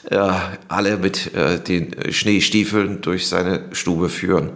äh, 0.09 0.31
alle 0.67 0.97
mit 0.97 1.33
äh, 1.33 1.59
den 1.59 2.11
Schneestiefeln 2.11 3.01
durch 3.01 3.27
seine 3.27 3.63
Stube 3.71 4.09
führen. 4.09 4.51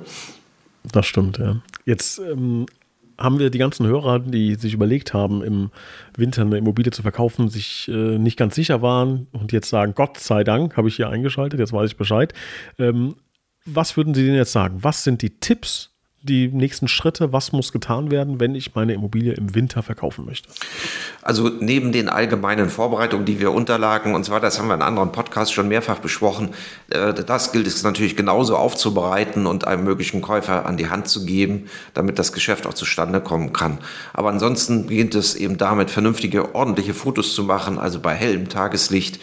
Das 0.91 1.05
stimmt, 1.05 1.37
ja. 1.37 1.57
Jetzt 1.85 2.19
ähm, 2.19 2.65
haben 3.17 3.39
wir 3.39 3.49
die 3.49 3.57
ganzen 3.57 3.85
Hörer, 3.87 4.19
die 4.19 4.55
sich 4.55 4.73
überlegt 4.73 5.13
haben, 5.13 5.43
im 5.43 5.71
Winter 6.15 6.43
eine 6.43 6.57
Immobilie 6.57 6.91
zu 6.91 7.01
verkaufen, 7.01 7.49
sich 7.49 7.87
äh, 7.87 8.17
nicht 8.17 8.37
ganz 8.37 8.55
sicher 8.55 8.81
waren 8.81 9.27
und 9.31 9.51
jetzt 9.51 9.69
sagen, 9.69 9.93
Gott 9.95 10.19
sei 10.19 10.43
Dank 10.43 10.77
habe 10.77 10.87
ich 10.87 10.95
hier 10.95 11.09
eingeschaltet, 11.09 11.59
jetzt 11.59 11.73
weiß 11.73 11.91
ich 11.91 11.97
Bescheid. 11.97 12.33
Ähm, 12.77 13.15
was 13.65 13.97
würden 13.97 14.13
Sie 14.13 14.25
denn 14.25 14.35
jetzt 14.35 14.53
sagen? 14.53 14.79
Was 14.81 15.03
sind 15.03 15.21
die 15.21 15.39
Tipps, 15.39 15.96
die 16.24 16.47
nächsten 16.47 16.88
Schritte? 16.88 17.31
Was 17.31 17.51
muss 17.51 17.71
getan 17.71 18.12
werden, 18.12 18.39
wenn 18.39 18.55
ich 18.55 18.75
meine 18.75 18.93
Immobilie 18.93 19.33
im 19.33 19.53
Winter 19.55 19.83
verkaufen 19.83 20.25
möchte? 20.25 20.50
Also 21.21 21.50
neben 21.50 21.91
den 21.91 22.09
allgemeinen 22.09 22.69
Vorbereitungen, 22.69 23.25
die 23.25 23.39
wir 23.39 23.51
unterlagen, 23.51 24.15
und 24.15 24.24
zwar, 24.25 24.39
das 24.39 24.59
haben 24.59 24.67
wir 24.67 24.75
in 24.75 24.81
anderen 24.81 25.12
Podcasts 25.12 25.53
schon 25.53 25.67
mehrfach 25.67 26.00
besprochen, 26.00 26.50
äh, 26.89 27.13
das 27.13 27.51
gilt 27.51 27.67
es 27.67 27.83
natürlich 27.83 28.15
genauso 28.15 28.55
aufzubereiten 28.57 29.45
und 29.45 29.65
einem 29.65 29.83
möglichen 29.83 30.21
Käufer 30.21 30.65
an 30.65 30.77
die 30.77 30.89
Hand 30.89 31.07
zu 31.07 31.25
geben, 31.25 31.67
damit 31.93 32.19
das 32.19 32.33
Geschäft 32.33 32.65
auch 32.67 32.74
zustande 32.74 33.21
kommen 33.21 33.53
kann. 33.53 33.77
Aber 34.13 34.29
ansonsten 34.29 34.88
beginnt 34.88 35.15
es 35.15 35.36
eben 35.36 35.57
damit, 35.57 35.91
vernünftige, 35.91 36.55
ordentliche 36.55 36.93
Fotos 36.93 37.36
zu 37.36 37.43
machen, 37.43 37.77
also 37.77 38.00
bei 38.00 38.13
hellem 38.13 38.50
Tageslicht, 38.50 39.19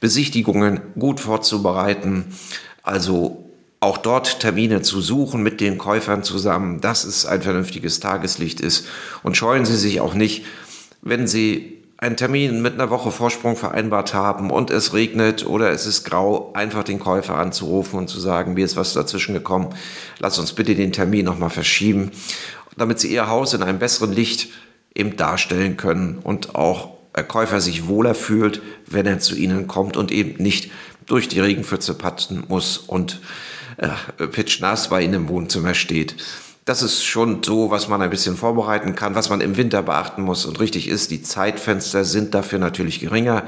Besichtigungen 0.00 0.80
gut 0.98 1.20
vorzubereiten, 1.20 2.34
also 2.82 3.41
auch 3.82 3.98
dort 3.98 4.38
Termine 4.38 4.82
zu 4.82 5.00
suchen 5.00 5.42
mit 5.42 5.60
den 5.60 5.76
Käufern 5.76 6.22
zusammen, 6.22 6.80
dass 6.80 7.04
es 7.04 7.26
ein 7.26 7.42
vernünftiges 7.42 7.98
Tageslicht 7.98 8.60
ist. 8.60 8.86
Und 9.24 9.36
scheuen 9.36 9.64
Sie 9.64 9.76
sich 9.76 10.00
auch 10.00 10.14
nicht, 10.14 10.44
wenn 11.02 11.26
Sie 11.26 11.82
einen 11.96 12.16
Termin 12.16 12.62
mit 12.62 12.74
einer 12.74 12.90
Woche 12.90 13.10
Vorsprung 13.10 13.56
vereinbart 13.56 14.14
haben 14.14 14.50
und 14.50 14.70
es 14.70 14.94
regnet 14.94 15.46
oder 15.46 15.70
es 15.70 15.86
ist 15.86 16.04
grau, 16.04 16.52
einfach 16.54 16.84
den 16.84 17.00
Käufer 17.00 17.36
anzurufen 17.36 17.98
und 17.98 18.08
zu 18.08 18.20
sagen, 18.20 18.54
mir 18.54 18.64
ist 18.64 18.76
was 18.76 18.92
dazwischen 18.92 19.34
gekommen, 19.34 19.70
lass 20.20 20.38
uns 20.38 20.52
bitte 20.52 20.76
den 20.76 20.92
Termin 20.92 21.24
nochmal 21.24 21.50
verschieben, 21.50 22.12
damit 22.76 23.00
Sie 23.00 23.12
Ihr 23.12 23.28
Haus 23.28 23.52
in 23.52 23.62
einem 23.62 23.80
besseren 23.80 24.12
Licht 24.12 24.48
eben 24.94 25.16
darstellen 25.16 25.76
können 25.76 26.18
und 26.22 26.54
auch 26.54 26.90
der 27.16 27.24
Käufer 27.24 27.60
sich 27.60 27.88
wohler 27.88 28.14
fühlt, 28.14 28.62
wenn 28.86 29.06
er 29.06 29.18
zu 29.18 29.34
Ihnen 29.34 29.66
kommt 29.66 29.96
und 29.96 30.12
eben 30.12 30.42
nicht 30.42 30.70
durch 31.06 31.28
die 31.28 31.40
Regenpfütze 31.40 31.94
patzen 31.94 32.44
muss 32.48 32.78
und 32.78 33.20
äh, 33.76 34.26
pitchnass 34.26 34.88
bei 34.88 35.02
Ihnen 35.02 35.14
im 35.14 35.28
Wohnzimmer 35.28 35.74
steht. 35.74 36.16
Das 36.64 36.82
ist 36.82 37.02
schon 37.02 37.42
so, 37.42 37.72
was 37.72 37.88
man 37.88 38.02
ein 38.02 38.10
bisschen 38.10 38.36
vorbereiten 38.36 38.94
kann, 38.94 39.16
was 39.16 39.30
man 39.30 39.40
im 39.40 39.56
Winter 39.56 39.82
beachten 39.82 40.22
muss. 40.22 40.44
Und 40.44 40.60
richtig 40.60 40.86
ist, 40.88 41.10
die 41.10 41.22
Zeitfenster 41.22 42.04
sind 42.04 42.34
dafür 42.34 42.60
natürlich 42.60 43.00
geringer. 43.00 43.44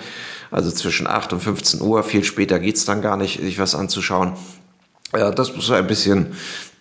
Also 0.51 0.71
zwischen 0.73 1.07
8 1.07 1.33
und 1.33 1.41
15 1.41 1.81
Uhr, 1.81 2.03
viel 2.03 2.25
später 2.25 2.59
geht's 2.59 2.85
dann 2.85 3.03
gar 3.03 3.17
nicht, 3.17 3.41
sich 3.41 3.59
was 3.61 3.77
anzuschauen. 3.77 4.33
Ja, 5.13 5.31
das 5.31 5.55
muss 5.55 5.69
man 5.69 5.79
ein 5.79 5.87
bisschen 5.87 6.35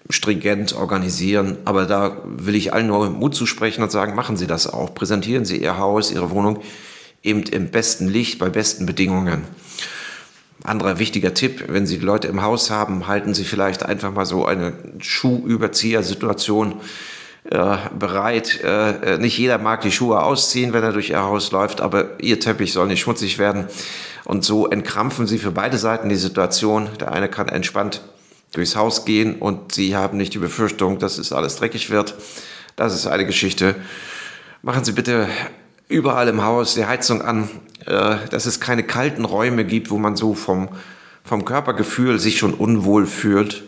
stringent 0.10 0.74
organisieren. 0.74 1.58
Aber 1.66 1.86
da 1.86 2.18
will 2.26 2.56
ich 2.56 2.74
allen 2.74 2.88
nur 2.88 3.12
Mut 3.12 3.36
zusprechen 3.36 3.84
und 3.84 3.92
sagen, 3.92 4.16
machen 4.16 4.36
Sie 4.36 4.48
das 4.48 4.66
auch. 4.66 4.96
Präsentieren 4.96 5.46
Sie 5.46 5.58
Ihr 5.58 5.78
Haus, 5.78 6.12
Ihre 6.12 6.32
Wohnung 6.32 6.62
eben 7.22 7.44
im 7.44 7.70
besten 7.70 8.08
Licht, 8.08 8.40
bei 8.40 8.50
besten 8.50 8.86
Bedingungen. 8.86 9.44
Anderer 10.64 10.98
wichtiger 11.00 11.34
Tipp, 11.34 11.66
wenn 11.68 11.86
Sie 11.86 11.98
Leute 11.98 12.28
im 12.28 12.42
Haus 12.42 12.70
haben, 12.70 13.08
halten 13.08 13.34
Sie 13.34 13.44
vielleicht 13.44 13.86
einfach 13.86 14.14
mal 14.14 14.26
so 14.26 14.46
eine 14.46 14.74
Schuhüberzieher-Situation 15.00 16.80
äh, 17.44 17.78
bereit. 18.00 18.62
Äh, 18.64 19.18
nicht 19.18 19.38
jeder 19.38 19.58
mag 19.58 19.82
die 19.82 19.92
Schuhe 19.92 20.24
ausziehen, 20.24 20.72
wenn 20.72 20.84
er 20.84 20.94
durch 20.94 21.10
Ihr 21.10 21.22
Haus 21.22 21.52
läuft, 21.52 21.82
aber 21.82 22.22
Ihr 22.22 22.40
Teppich 22.40 22.72
soll 22.72 22.88
nicht 22.88 23.02
schmutzig 23.02 23.38
werden. 23.38 23.68
Und 24.24 24.46
so 24.46 24.68
entkrampfen 24.68 25.28
Sie 25.28 25.38
für 25.38 25.52
beide 25.52 25.78
Seiten 25.78 26.08
die 26.08 26.16
Situation. 26.16 26.90
Der 27.00 27.12
eine 27.12 27.28
kann 27.28 27.50
entspannt 27.50 28.02
durchs 28.54 28.78
Haus 28.78 29.04
gehen 29.04 29.36
und 29.36 29.74
Sie 29.74 29.98
haben 29.98 30.18
nicht 30.18 30.34
die 30.34 30.40
Befürchtung, 30.40 31.00
dass 31.00 31.18
es 31.18 31.34
alles 31.34 31.58
dreckig 31.58 31.90
wird. 31.90 32.16
Das 32.78 32.94
ist 32.96 33.08
eine 33.08 33.26
Geschichte. 33.26 33.76
Machen 34.62 34.86
Sie 34.86 34.94
bitte 34.94 35.28
überall 35.90 36.28
im 36.28 36.44
Haus 36.44 36.76
die 36.76 36.86
Heizung 36.86 37.22
an, 37.22 37.50
äh, 37.86 38.18
dass 38.30 38.46
es 38.46 38.60
keine 38.60 38.84
kalten 38.84 39.26
Räume 39.26 39.66
gibt, 39.66 39.90
wo 39.90 39.98
man 39.98 40.16
so 40.16 40.34
vom, 40.34 40.70
vom 41.24 41.46
Körpergefühl 41.46 42.20
sich 42.20 42.38
schon 42.38 42.54
unwohl 42.54 43.06
fühlt. 43.06 43.64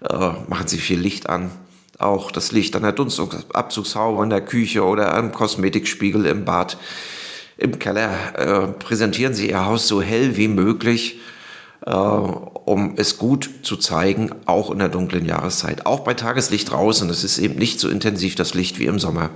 Äh, 0.00 0.30
machen 0.48 0.68
Sie 0.68 0.78
viel 0.78 1.00
Licht 1.00 1.28
an. 1.28 1.50
Auch 1.98 2.30
das 2.30 2.52
Licht 2.52 2.74
an 2.76 2.82
der 2.82 2.92
Dunstabzugshaube 2.92 4.22
in 4.22 4.30
der 4.30 4.40
Küche 4.40 4.84
oder 4.84 5.14
am 5.14 5.32
Kosmetikspiegel 5.32 6.26
im 6.26 6.44
Bad. 6.44 6.76
Im 7.56 7.78
Keller 7.78 8.10
äh, 8.36 8.66
präsentieren 8.68 9.32
Sie 9.32 9.50
Ihr 9.50 9.64
Haus 9.64 9.86
so 9.88 10.02
hell 10.02 10.36
wie 10.36 10.48
möglich. 10.48 11.20
um 11.86 12.94
es 12.96 13.18
gut 13.18 13.50
zu 13.62 13.76
zeigen, 13.76 14.30
auch 14.46 14.70
in 14.70 14.78
der 14.78 14.88
dunklen 14.88 15.26
Jahreszeit. 15.26 15.84
Auch 15.84 16.00
bei 16.00 16.14
Tageslicht 16.14 16.70
draußen. 16.70 17.10
Es 17.10 17.24
ist 17.24 17.36
eben 17.36 17.56
nicht 17.56 17.78
so 17.78 17.90
intensiv 17.90 18.36
das 18.36 18.54
Licht 18.54 18.78
wie 18.78 18.86
im 18.86 18.98
Sommer. 18.98 19.28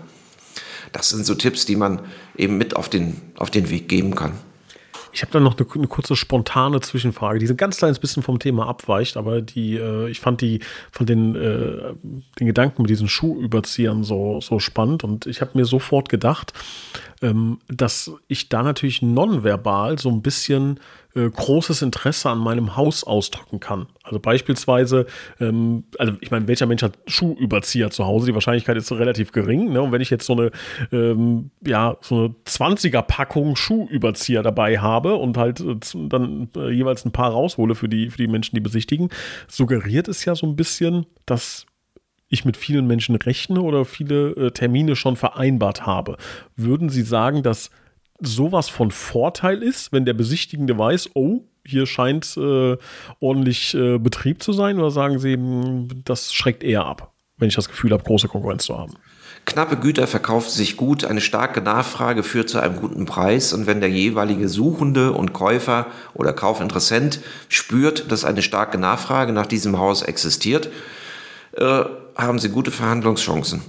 Das 0.92 1.10
sind 1.10 1.24
so 1.26 1.34
Tipps, 1.34 1.66
die 1.66 1.76
man 1.76 2.00
eben 2.36 2.58
mit 2.58 2.76
auf 2.76 2.88
den, 2.88 3.20
auf 3.36 3.50
den 3.50 3.70
Weg 3.70 3.88
geben 3.88 4.14
kann. 4.14 4.32
Ich 5.12 5.22
habe 5.22 5.32
dann 5.32 5.42
noch 5.42 5.58
eine, 5.58 5.66
eine, 5.74 5.86
kurze 5.86 6.16
spontane 6.16 6.80
Zwischenfrage, 6.80 7.38
die 7.38 7.48
ein 7.48 7.56
ganz 7.56 7.78
kleines 7.78 7.98
bisschen 7.98 8.22
vom 8.22 8.38
Thema 8.38 8.68
abweicht, 8.68 9.16
aber 9.16 9.40
die, 9.40 9.76
äh, 9.76 10.08
ich 10.08 10.20
fand 10.20 10.40
die 10.40 10.60
von 10.92 11.06
den, 11.06 11.34
äh, 11.34 11.94
den 12.38 12.46
Gedanken 12.46 12.82
mit 12.82 12.90
diesen 12.90 13.08
Schuhüberziehern 13.08 14.04
so, 14.04 14.40
so 14.40 14.58
spannend 14.58 15.04
und 15.04 15.26
ich 15.26 15.40
habe 15.40 15.52
mir 15.54 15.64
sofort 15.64 16.08
gedacht, 16.08 16.52
ähm, 17.22 17.58
dass 17.68 18.12
ich 18.28 18.48
da 18.48 18.62
natürlich 18.62 19.02
nonverbal 19.02 19.98
so 19.98 20.08
ein 20.10 20.22
bisschen 20.22 20.78
äh, 21.14 21.28
großes 21.28 21.82
Interesse 21.82 22.30
an 22.30 22.38
meinem 22.38 22.76
Haus 22.76 23.02
ausdrücken 23.02 23.60
kann. 23.60 23.86
Also 24.02 24.20
beispielsweise, 24.20 25.06
ähm, 25.40 25.84
also 25.98 26.12
ich 26.20 26.30
meine, 26.30 26.46
welcher 26.48 26.66
Mensch 26.66 26.82
hat 26.82 26.98
Schuhüberzieher 27.06 27.90
zu 27.90 28.06
Hause? 28.06 28.26
Die 28.26 28.34
Wahrscheinlichkeit 28.34 28.76
ist 28.76 28.92
relativ 28.92 29.32
gering. 29.32 29.72
Ne? 29.72 29.82
Und 29.82 29.92
wenn 29.92 30.00
ich 30.00 30.10
jetzt 30.10 30.26
so 30.26 30.34
eine, 30.34 30.50
ähm, 30.92 31.50
ja, 31.66 31.96
so 32.00 32.16
eine 32.16 32.34
20er-Packung 32.46 33.56
Schuhüberzieher 33.56 34.42
dabei 34.42 34.78
habe 34.78 35.16
und 35.16 35.36
halt 35.36 35.60
äh, 35.60 35.76
dann 35.94 36.50
äh, 36.56 36.70
jeweils 36.70 37.04
ein 37.04 37.12
paar 37.12 37.30
raushole 37.30 37.74
für 37.74 37.88
die, 37.88 38.10
für 38.10 38.18
die 38.18 38.28
Menschen, 38.28 38.54
die 38.54 38.60
besichtigen, 38.60 39.08
suggeriert 39.48 40.08
es 40.08 40.24
ja 40.24 40.34
so 40.34 40.46
ein 40.46 40.56
bisschen, 40.56 41.06
dass 41.26 41.66
ich 42.28 42.44
mit 42.44 42.56
vielen 42.56 42.86
Menschen 42.86 43.16
rechne 43.16 43.60
oder 43.62 43.84
viele 43.84 44.30
äh, 44.32 44.50
Termine 44.50 44.96
schon 44.96 45.16
vereinbart 45.16 45.86
habe. 45.86 46.16
Würden 46.56 46.88
Sie 46.88 47.02
sagen, 47.02 47.42
dass 47.42 47.70
sowas 48.20 48.68
von 48.68 48.90
Vorteil 48.90 49.62
ist, 49.62 49.92
wenn 49.92 50.04
der 50.04 50.14
Besichtigende 50.14 50.76
weiß, 50.76 51.10
oh, 51.14 51.44
hier 51.64 51.86
scheint 51.86 52.36
äh, 52.36 52.76
ordentlich 53.20 53.74
äh, 53.74 53.98
Betrieb 53.98 54.42
zu 54.42 54.52
sein, 54.52 54.78
oder 54.78 54.90
sagen 54.90 55.18
Sie, 55.18 55.34
hm, 55.34 55.88
das 56.04 56.32
schreckt 56.32 56.64
eher 56.64 56.86
ab, 56.86 57.12
wenn 57.36 57.48
ich 57.48 57.54
das 57.54 57.68
Gefühl 57.68 57.92
habe, 57.92 58.04
große 58.04 58.28
Konkurrenz 58.28 58.64
zu 58.64 58.76
haben? 58.76 58.94
Knappe 59.44 59.76
Güter 59.76 60.06
verkaufen 60.06 60.50
sich 60.50 60.76
gut, 60.76 61.04
eine 61.04 61.22
starke 61.22 61.62
Nachfrage 61.62 62.22
führt 62.22 62.50
zu 62.50 62.58
einem 62.58 62.76
guten 62.76 63.06
Preis 63.06 63.52
und 63.54 63.66
wenn 63.66 63.80
der 63.80 63.88
jeweilige 63.88 64.48
Suchende 64.48 65.12
und 65.12 65.32
Käufer 65.32 65.86
oder 66.12 66.34
Kaufinteressent 66.34 67.20
spürt, 67.48 68.12
dass 68.12 68.24
eine 68.24 68.42
starke 68.42 68.76
Nachfrage 68.76 69.32
nach 69.32 69.46
diesem 69.46 69.78
Haus 69.78 70.02
existiert, 70.02 70.68
äh, 71.52 71.84
haben 72.18 72.38
sie 72.38 72.48
gute 72.48 72.70
Verhandlungschancen, 72.70 73.62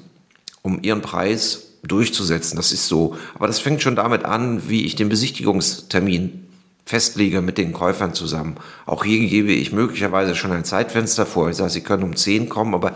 um 0.61 0.81
ihren 0.81 1.01
Preis 1.01 1.67
durchzusetzen. 1.83 2.57
Das 2.57 2.71
ist 2.71 2.87
so. 2.87 3.15
Aber 3.35 3.47
das 3.47 3.59
fängt 3.59 3.81
schon 3.81 3.95
damit 3.95 4.25
an, 4.25 4.67
wie 4.67 4.85
ich 4.85 4.95
den 4.95 5.07
Besichtigungstermin 5.07 6.45
festlege 6.85 7.41
mit 7.41 7.59
den 7.59 7.71
Käufern 7.71 8.15
zusammen. 8.15 8.55
Auch 8.87 9.05
hier 9.05 9.19
gebe 9.19 9.51
ich 9.51 9.71
möglicherweise 9.71 10.35
schon 10.35 10.51
ein 10.51 10.65
Zeitfenster 10.65 11.27
vor. 11.27 11.49
Ich 11.49 11.57
sage, 11.57 11.69
Sie 11.69 11.81
können 11.81 12.01
um 12.01 12.15
10 12.15 12.49
kommen, 12.49 12.73
aber 12.73 12.95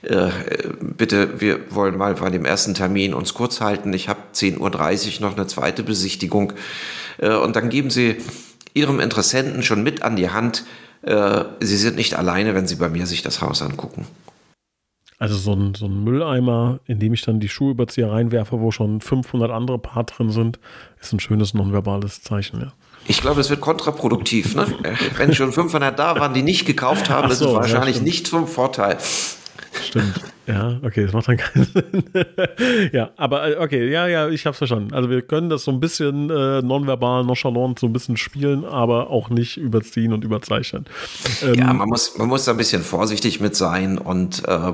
äh, 0.00 0.30
bitte, 0.80 1.38
wir 1.40 1.60
wollen 1.70 1.98
mal 1.98 2.14
bei 2.14 2.30
dem 2.30 2.46
ersten 2.46 2.72
Termin 2.72 3.12
uns 3.12 3.34
kurz 3.34 3.60
halten. 3.60 3.92
Ich 3.92 4.08
habe 4.08 4.20
10.30 4.34 5.16
Uhr 5.20 5.28
noch 5.28 5.36
eine 5.36 5.46
zweite 5.46 5.82
Besichtigung. 5.82 6.54
Äh, 7.18 7.34
und 7.34 7.56
dann 7.56 7.68
geben 7.68 7.90
Sie 7.90 8.16
Ihrem 8.72 9.00
Interessenten 9.00 9.62
schon 9.62 9.82
mit 9.82 10.02
an 10.02 10.16
die 10.16 10.30
Hand, 10.30 10.64
äh, 11.02 11.44
Sie 11.60 11.76
sind 11.76 11.96
nicht 11.96 12.14
alleine, 12.14 12.54
wenn 12.54 12.66
Sie 12.66 12.76
bei 12.76 12.88
mir 12.88 13.06
sich 13.06 13.22
das 13.22 13.42
Haus 13.42 13.60
angucken. 13.60 14.06
Also 15.18 15.36
so 15.36 15.54
ein, 15.54 15.74
so 15.74 15.86
ein 15.86 16.04
Mülleimer, 16.04 16.80
in 16.86 16.98
dem 16.98 17.14
ich 17.14 17.22
dann 17.22 17.40
die 17.40 17.48
Schuhüberzieher 17.48 18.10
reinwerfe, 18.10 18.60
wo 18.60 18.70
schon 18.70 19.00
500 19.00 19.50
andere 19.50 19.78
Paar 19.78 20.04
drin 20.04 20.30
sind, 20.30 20.58
ist 21.00 21.12
ein 21.12 21.20
schönes 21.20 21.54
nonverbales 21.54 22.22
Zeichen, 22.22 22.60
ja. 22.60 22.72
Ich 23.08 23.20
glaube, 23.20 23.40
es 23.40 23.48
wird 23.50 23.60
kontraproduktiv. 23.60 24.56
Ne? 24.56 24.66
Wenn 25.16 25.32
schon 25.32 25.52
500 25.52 25.96
da 25.96 26.18
waren, 26.18 26.34
die 26.34 26.42
nicht 26.42 26.66
gekauft 26.66 27.08
haben, 27.08 27.28
so, 27.28 27.32
ist 27.32 27.40
es 27.40 27.54
wahrscheinlich 27.54 27.96
ja, 27.96 28.02
nicht 28.02 28.26
zum 28.26 28.48
Vorteil. 28.48 28.98
Stimmt. 29.82 30.20
Ja, 30.46 30.78
okay, 30.82 31.04
das 31.04 31.12
macht 31.12 31.28
dann 31.28 31.36
keinen 31.36 31.64
Sinn. 31.72 32.04
ja, 32.92 33.10
aber 33.16 33.48
äh, 33.48 33.56
okay, 33.56 33.90
ja, 33.90 34.06
ja, 34.06 34.28
ich 34.28 34.46
hab's 34.46 34.58
verstanden. 34.58 34.94
Also 34.94 35.10
wir 35.10 35.22
können 35.22 35.50
das 35.50 35.64
so 35.64 35.72
ein 35.72 35.80
bisschen 35.80 36.30
äh, 36.30 36.62
nonverbal, 36.62 37.24
nonchalant 37.24 37.78
so 37.78 37.86
ein 37.86 37.92
bisschen 37.92 38.16
spielen, 38.16 38.64
aber 38.64 39.10
auch 39.10 39.28
nicht 39.28 39.56
überziehen 39.56 40.12
und 40.12 40.24
überzeichnen. 40.24 40.86
Ähm, 41.42 41.54
ja, 41.54 41.72
man 41.72 41.88
muss, 41.88 42.16
man 42.16 42.28
muss 42.28 42.44
da 42.44 42.52
ein 42.52 42.56
bisschen 42.56 42.82
vorsichtig 42.82 43.40
mit 43.40 43.56
sein 43.56 43.98
und 43.98 44.46
äh, 44.46 44.72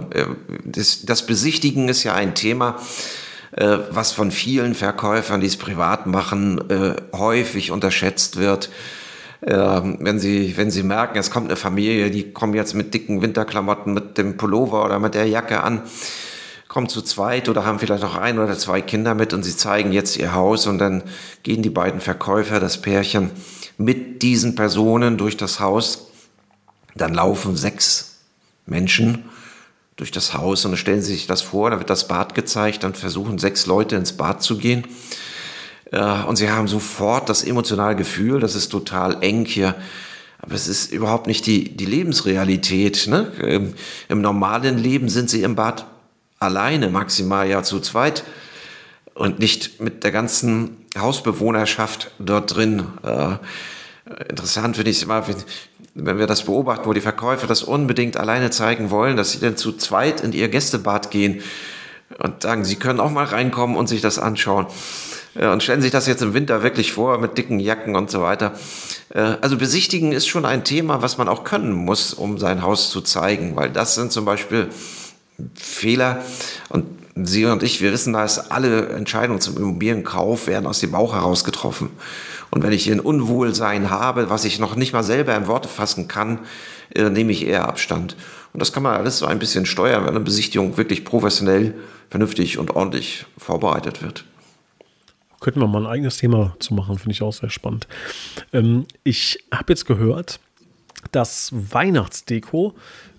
das, 0.64 1.06
das 1.06 1.26
Besichtigen 1.26 1.88
ist 1.88 2.04
ja 2.04 2.14
ein 2.14 2.34
Thema, 2.34 2.76
äh, 3.52 3.78
was 3.90 4.12
von 4.12 4.30
vielen 4.30 4.74
Verkäufern, 4.74 5.40
die 5.40 5.46
es 5.46 5.56
privat 5.56 6.06
machen, 6.06 6.70
äh, 6.70 6.96
häufig 7.12 7.70
unterschätzt 7.70 8.36
wird 8.36 8.70
wenn 9.44 10.20
sie, 10.20 10.56
wenn 10.56 10.70
sie 10.70 10.84
merken, 10.84 11.18
es 11.18 11.30
kommt 11.30 11.48
eine 11.48 11.56
Familie, 11.56 12.10
die 12.10 12.32
kommen 12.32 12.54
jetzt 12.54 12.74
mit 12.74 12.94
dicken 12.94 13.22
Winterklamotten, 13.22 13.92
mit 13.92 14.16
dem 14.16 14.36
Pullover 14.36 14.84
oder 14.84 15.00
mit 15.00 15.14
der 15.14 15.26
Jacke 15.26 15.62
an, 15.62 15.82
kommen 16.68 16.88
zu 16.88 17.02
zweit 17.02 17.48
oder 17.48 17.64
haben 17.64 17.80
vielleicht 17.80 18.04
noch 18.04 18.16
ein 18.16 18.38
oder 18.38 18.56
zwei 18.56 18.80
Kinder 18.80 19.14
mit 19.14 19.32
und 19.34 19.42
sie 19.42 19.56
zeigen 19.56 19.92
jetzt 19.92 20.16
ihr 20.16 20.32
Haus 20.32 20.66
und 20.66 20.78
dann 20.78 21.02
gehen 21.42 21.62
die 21.62 21.70
beiden 21.70 22.00
Verkäufer, 22.00 22.60
das 22.60 22.80
Pärchen, 22.80 23.30
mit 23.78 24.22
diesen 24.22 24.54
Personen 24.54 25.18
durch 25.18 25.36
das 25.36 25.58
Haus. 25.58 26.06
Dann 26.94 27.12
laufen 27.12 27.56
sechs 27.56 28.18
Menschen 28.64 29.24
durch 29.96 30.12
das 30.12 30.34
Haus 30.34 30.64
und 30.64 30.70
dann 30.70 30.78
stellen 30.78 31.02
sie 31.02 31.14
sich 31.14 31.26
das 31.26 31.42
vor, 31.42 31.70
da 31.70 31.78
wird 31.78 31.90
das 31.90 32.06
Bad 32.06 32.34
gezeigt, 32.34 32.84
dann 32.84 32.94
versuchen 32.94 33.38
sechs 33.38 33.66
Leute 33.66 33.96
ins 33.96 34.12
Bad 34.12 34.42
zu 34.42 34.56
gehen. 34.56 34.86
Äh, 35.92 36.24
und 36.24 36.36
sie 36.36 36.50
haben 36.50 36.66
sofort 36.66 37.28
das 37.28 37.44
emotionale 37.44 37.94
Gefühl, 37.94 38.40
das 38.40 38.56
ist 38.56 38.70
total 38.70 39.22
eng 39.22 39.44
hier. 39.44 39.76
Aber 40.38 40.54
es 40.54 40.66
ist 40.66 40.92
überhaupt 40.92 41.28
nicht 41.28 41.46
die, 41.46 41.76
die 41.76 41.86
Lebensrealität. 41.86 43.06
Ne? 43.06 43.30
Im, 43.40 43.74
Im 44.08 44.20
normalen 44.20 44.76
Leben 44.76 45.08
sind 45.08 45.30
sie 45.30 45.44
im 45.44 45.54
Bad 45.54 45.86
alleine, 46.40 46.88
maximal 46.88 47.48
ja 47.48 47.62
zu 47.62 47.78
zweit 47.78 48.24
und 49.14 49.38
nicht 49.38 49.80
mit 49.80 50.02
der 50.02 50.10
ganzen 50.10 50.78
Hausbewohnerschaft 50.98 52.10
dort 52.18 52.56
drin. 52.56 52.84
Äh, 53.04 53.36
interessant 54.28 54.76
finde 54.76 54.90
ich 54.90 54.96
es 54.96 55.02
immer, 55.04 55.28
wenn, 55.28 55.36
wenn 55.94 56.18
wir 56.18 56.26
das 56.26 56.42
beobachten, 56.42 56.86
wo 56.86 56.92
die 56.92 57.00
Verkäufer 57.00 57.46
das 57.46 57.62
unbedingt 57.62 58.16
alleine 58.16 58.50
zeigen 58.50 58.90
wollen, 58.90 59.16
dass 59.16 59.32
sie 59.32 59.40
dann 59.40 59.56
zu 59.56 59.72
zweit 59.72 60.22
in 60.22 60.32
ihr 60.32 60.48
Gästebad 60.48 61.12
gehen 61.12 61.42
und 62.18 62.42
sagen, 62.42 62.64
sie 62.64 62.76
können 62.76 62.98
auch 62.98 63.10
mal 63.10 63.26
reinkommen 63.26 63.76
und 63.76 63.88
sich 63.88 64.00
das 64.00 64.18
anschauen. 64.18 64.66
Äh, 65.34 65.48
und 65.48 65.62
stellen 65.62 65.82
sich 65.82 65.90
das 65.90 66.06
jetzt 66.06 66.22
im 66.22 66.34
Winter 66.34 66.62
wirklich 66.62 66.92
vor 66.92 67.18
mit 67.18 67.38
dicken 67.38 67.60
Jacken 67.60 67.96
und 67.96 68.10
so 68.10 68.22
weiter. 68.22 68.52
Äh, 69.14 69.36
also 69.40 69.56
besichtigen 69.56 70.12
ist 70.12 70.26
schon 70.26 70.44
ein 70.44 70.64
Thema, 70.64 71.02
was 71.02 71.18
man 71.18 71.28
auch 71.28 71.44
können 71.44 71.72
muss, 71.72 72.14
um 72.14 72.38
sein 72.38 72.62
Haus 72.62 72.90
zu 72.90 73.00
zeigen, 73.00 73.56
weil 73.56 73.70
das 73.70 73.94
sind 73.94 74.12
zum 74.12 74.24
Beispiel 74.24 74.68
Fehler 75.54 76.22
und 76.68 76.84
Sie 77.14 77.44
und 77.44 77.62
ich, 77.62 77.82
wir 77.82 77.92
wissen, 77.92 78.14
dass 78.14 78.50
alle 78.50 78.88
Entscheidungen 78.88 79.38
zum 79.38 79.58
Immobilienkauf 79.58 80.46
werden 80.46 80.66
aus 80.66 80.80
dem 80.80 80.92
Bauch 80.92 81.12
heraus 81.12 81.44
getroffen. 81.44 81.90
Und 82.50 82.62
wenn 82.62 82.72
ich 82.72 82.90
ein 82.90 83.00
Unwohlsein 83.00 83.90
habe, 83.90 84.30
was 84.30 84.46
ich 84.46 84.58
noch 84.58 84.76
nicht 84.76 84.94
mal 84.94 85.02
selber 85.02 85.36
in 85.36 85.46
Worte 85.46 85.68
fassen 85.68 86.08
kann, 86.08 86.38
äh, 86.94 87.10
nehme 87.10 87.32
ich 87.32 87.46
eher 87.46 87.68
Abstand. 87.68 88.16
Und 88.54 88.60
das 88.60 88.72
kann 88.72 88.82
man 88.82 88.94
alles 88.94 89.18
so 89.18 89.26
ein 89.26 89.38
bisschen 89.38 89.66
steuern, 89.66 90.04
wenn 90.04 90.10
eine 90.10 90.20
Besichtigung 90.20 90.78
wirklich 90.78 91.04
professionell, 91.04 91.74
vernünftig 92.08 92.56
und 92.56 92.70
ordentlich 92.70 93.26
vorbereitet 93.36 94.02
wird. 94.02 94.24
Könnten 95.42 95.60
wir 95.60 95.66
mal 95.66 95.82
ein 95.82 95.92
eigenes 95.92 96.18
Thema 96.18 96.54
zu 96.60 96.72
machen, 96.72 96.98
finde 96.98 97.12
ich 97.12 97.22
auch 97.22 97.32
sehr 97.32 97.50
spannend. 97.50 97.88
Ähm, 98.52 98.86
ich 99.02 99.44
habe 99.52 99.72
jetzt 99.72 99.86
gehört, 99.86 100.38
dass 101.10 101.50
Weihnachtsdeko 101.52 102.74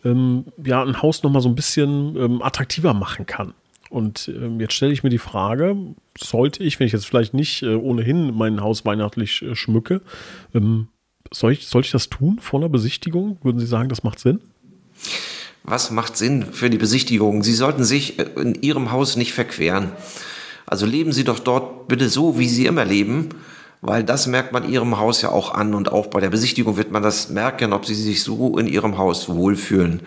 ähm, 0.05 0.45
ja 0.63 0.81
ein 0.81 1.01
Haus 1.01 1.21
nochmal 1.23 1.41
so 1.41 1.49
ein 1.49 1.55
bisschen 1.55 2.15
ähm, 2.15 2.41
attraktiver 2.41 2.93
machen 2.93 3.25
kann. 3.25 3.53
Und 3.89 4.29
ähm, 4.29 4.61
jetzt 4.61 4.73
stelle 4.73 4.93
ich 4.93 5.03
mir 5.03 5.09
die 5.09 5.17
Frage, 5.17 5.75
sollte 6.17 6.63
ich, 6.63 6.79
wenn 6.79 6.87
ich 6.87 6.93
jetzt 6.93 7.05
vielleicht 7.05 7.33
nicht 7.33 7.61
äh, 7.61 7.75
ohnehin 7.75 8.33
mein 8.33 8.61
Haus 8.61 8.85
weihnachtlich 8.85 9.41
äh, 9.41 9.53
schmücke, 9.53 10.01
ähm, 10.55 10.87
soll, 11.31 11.51
ich, 11.51 11.67
soll 11.67 11.81
ich 11.81 11.91
das 11.91 12.09
tun 12.09 12.39
vor 12.39 12.61
einer 12.61 12.69
Besichtigung? 12.69 13.37
Würden 13.43 13.59
Sie 13.59 13.67
sagen, 13.67 13.89
das 13.89 14.03
macht 14.03 14.19
Sinn? 14.19 14.39
Was 15.63 15.91
macht 15.91 16.15
Sinn 16.15 16.45
für 16.53 16.69
die 16.69 16.77
Besichtigung? 16.77 17.43
Sie 17.43 17.53
sollten 17.53 17.83
sich 17.83 18.17
äh, 18.17 18.23
in 18.37 18.55
Ihrem 18.61 18.91
Haus 18.91 19.17
nicht 19.17 19.33
verqueren. 19.33 19.91
Also 20.65 20.85
leben 20.85 21.11
Sie 21.11 21.23
doch 21.23 21.39
dort 21.39 21.87
bitte 21.87 22.09
so, 22.09 22.39
wie 22.39 22.47
Sie 22.47 22.65
immer 22.65 22.85
leben, 22.85 23.29
weil 23.81 24.03
das 24.03 24.27
merkt 24.27 24.53
man 24.53 24.69
Ihrem 24.69 24.97
Haus 24.97 25.21
ja 25.21 25.29
auch 25.29 25.53
an 25.53 25.73
und 25.73 25.91
auch 25.91 26.07
bei 26.07 26.21
der 26.21 26.29
Besichtigung 26.29 26.77
wird 26.77 26.91
man 26.91 27.03
das 27.03 27.29
merken, 27.29 27.73
ob 27.73 27.85
Sie 27.85 27.95
sich 27.95 28.23
so 28.23 28.57
in 28.57 28.67
Ihrem 28.67 28.97
Haus 28.97 29.29
wohlfühlen. 29.29 30.01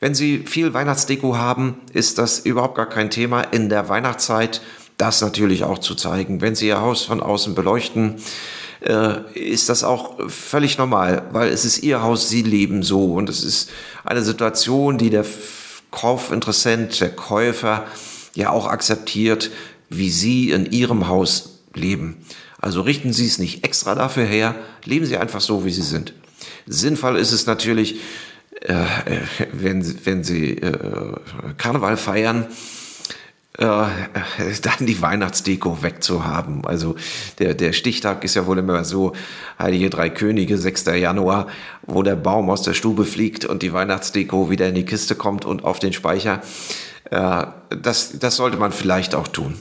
Wenn 0.00 0.14
Sie 0.14 0.44
viel 0.46 0.74
Weihnachtsdeko 0.74 1.36
haben, 1.38 1.80
ist 1.92 2.18
das 2.18 2.40
überhaupt 2.40 2.74
gar 2.74 2.88
kein 2.88 3.10
Thema 3.10 3.40
in 3.40 3.70
der 3.70 3.88
Weihnachtszeit, 3.88 4.60
das 4.98 5.22
natürlich 5.22 5.64
auch 5.64 5.78
zu 5.78 5.94
zeigen. 5.94 6.42
Wenn 6.42 6.54
Sie 6.54 6.68
Ihr 6.68 6.80
Haus 6.80 7.02
von 7.02 7.22
außen 7.22 7.54
beleuchten, 7.54 8.16
äh, 8.80 9.20
ist 9.34 9.70
das 9.70 9.84
auch 9.84 10.28
völlig 10.28 10.76
normal, 10.76 11.22
weil 11.32 11.48
es 11.48 11.64
ist 11.64 11.82
Ihr 11.82 12.02
Haus, 12.02 12.28
Sie 12.28 12.42
leben 12.42 12.82
so 12.82 13.14
und 13.14 13.30
es 13.30 13.42
ist 13.42 13.70
eine 14.04 14.22
Situation, 14.22 14.98
die 14.98 15.10
der 15.10 15.24
Kaufinteressent, 15.90 17.00
der 17.00 17.10
Käufer 17.16 17.86
ja 18.34 18.50
auch 18.50 18.66
akzeptiert, 18.66 19.50
wie 19.88 20.10
Sie 20.10 20.50
in 20.50 20.70
Ihrem 20.70 21.08
Haus 21.08 21.60
leben. 21.74 22.16
Also 22.58 22.80
richten 22.80 23.12
Sie 23.12 23.26
es 23.26 23.38
nicht 23.38 23.64
extra 23.64 23.94
dafür 23.94 24.24
her, 24.24 24.54
leben 24.84 25.06
Sie 25.06 25.16
einfach 25.16 25.40
so, 25.40 25.64
wie 25.64 25.72
Sie 25.72 25.82
sind. 25.82 26.14
Sinnvoll 26.66 27.16
ist 27.16 27.32
es 27.32 27.46
natürlich, 27.46 28.00
äh, 28.62 28.72
äh 28.72 29.20
wenn, 29.52 30.06
wenn 30.06 30.24
Sie 30.24 30.52
äh, 30.52 31.14
Karneval 31.58 31.96
feiern, 31.96 32.46
äh, 33.58 33.62
dann 34.62 34.86
die 34.86 35.00
Weihnachtsdeko 35.00 35.82
wegzuhaben. 35.82 36.66
Also 36.66 36.96
der, 37.38 37.54
der 37.54 37.72
Stichtag 37.72 38.24
ist 38.24 38.34
ja 38.34 38.46
wohl 38.46 38.58
immer 38.58 38.84
so, 38.84 39.12
Heilige 39.58 39.90
Drei 39.90 40.10
Könige, 40.10 40.58
6. 40.58 40.86
Januar, 40.96 41.46
wo 41.86 42.02
der 42.02 42.16
Baum 42.16 42.50
aus 42.50 42.62
der 42.62 42.74
Stube 42.74 43.04
fliegt 43.04 43.44
und 43.44 43.62
die 43.62 43.72
Weihnachtsdeko 43.72 44.50
wieder 44.50 44.68
in 44.68 44.74
die 44.74 44.84
Kiste 44.84 45.14
kommt 45.14 45.44
und 45.44 45.64
auf 45.64 45.78
den 45.78 45.92
Speicher. 45.92 46.42
Äh, 47.10 47.46
das, 47.80 48.18
das 48.18 48.36
sollte 48.36 48.58
man 48.58 48.72
vielleicht 48.72 49.14
auch 49.14 49.28
tun. 49.28 49.54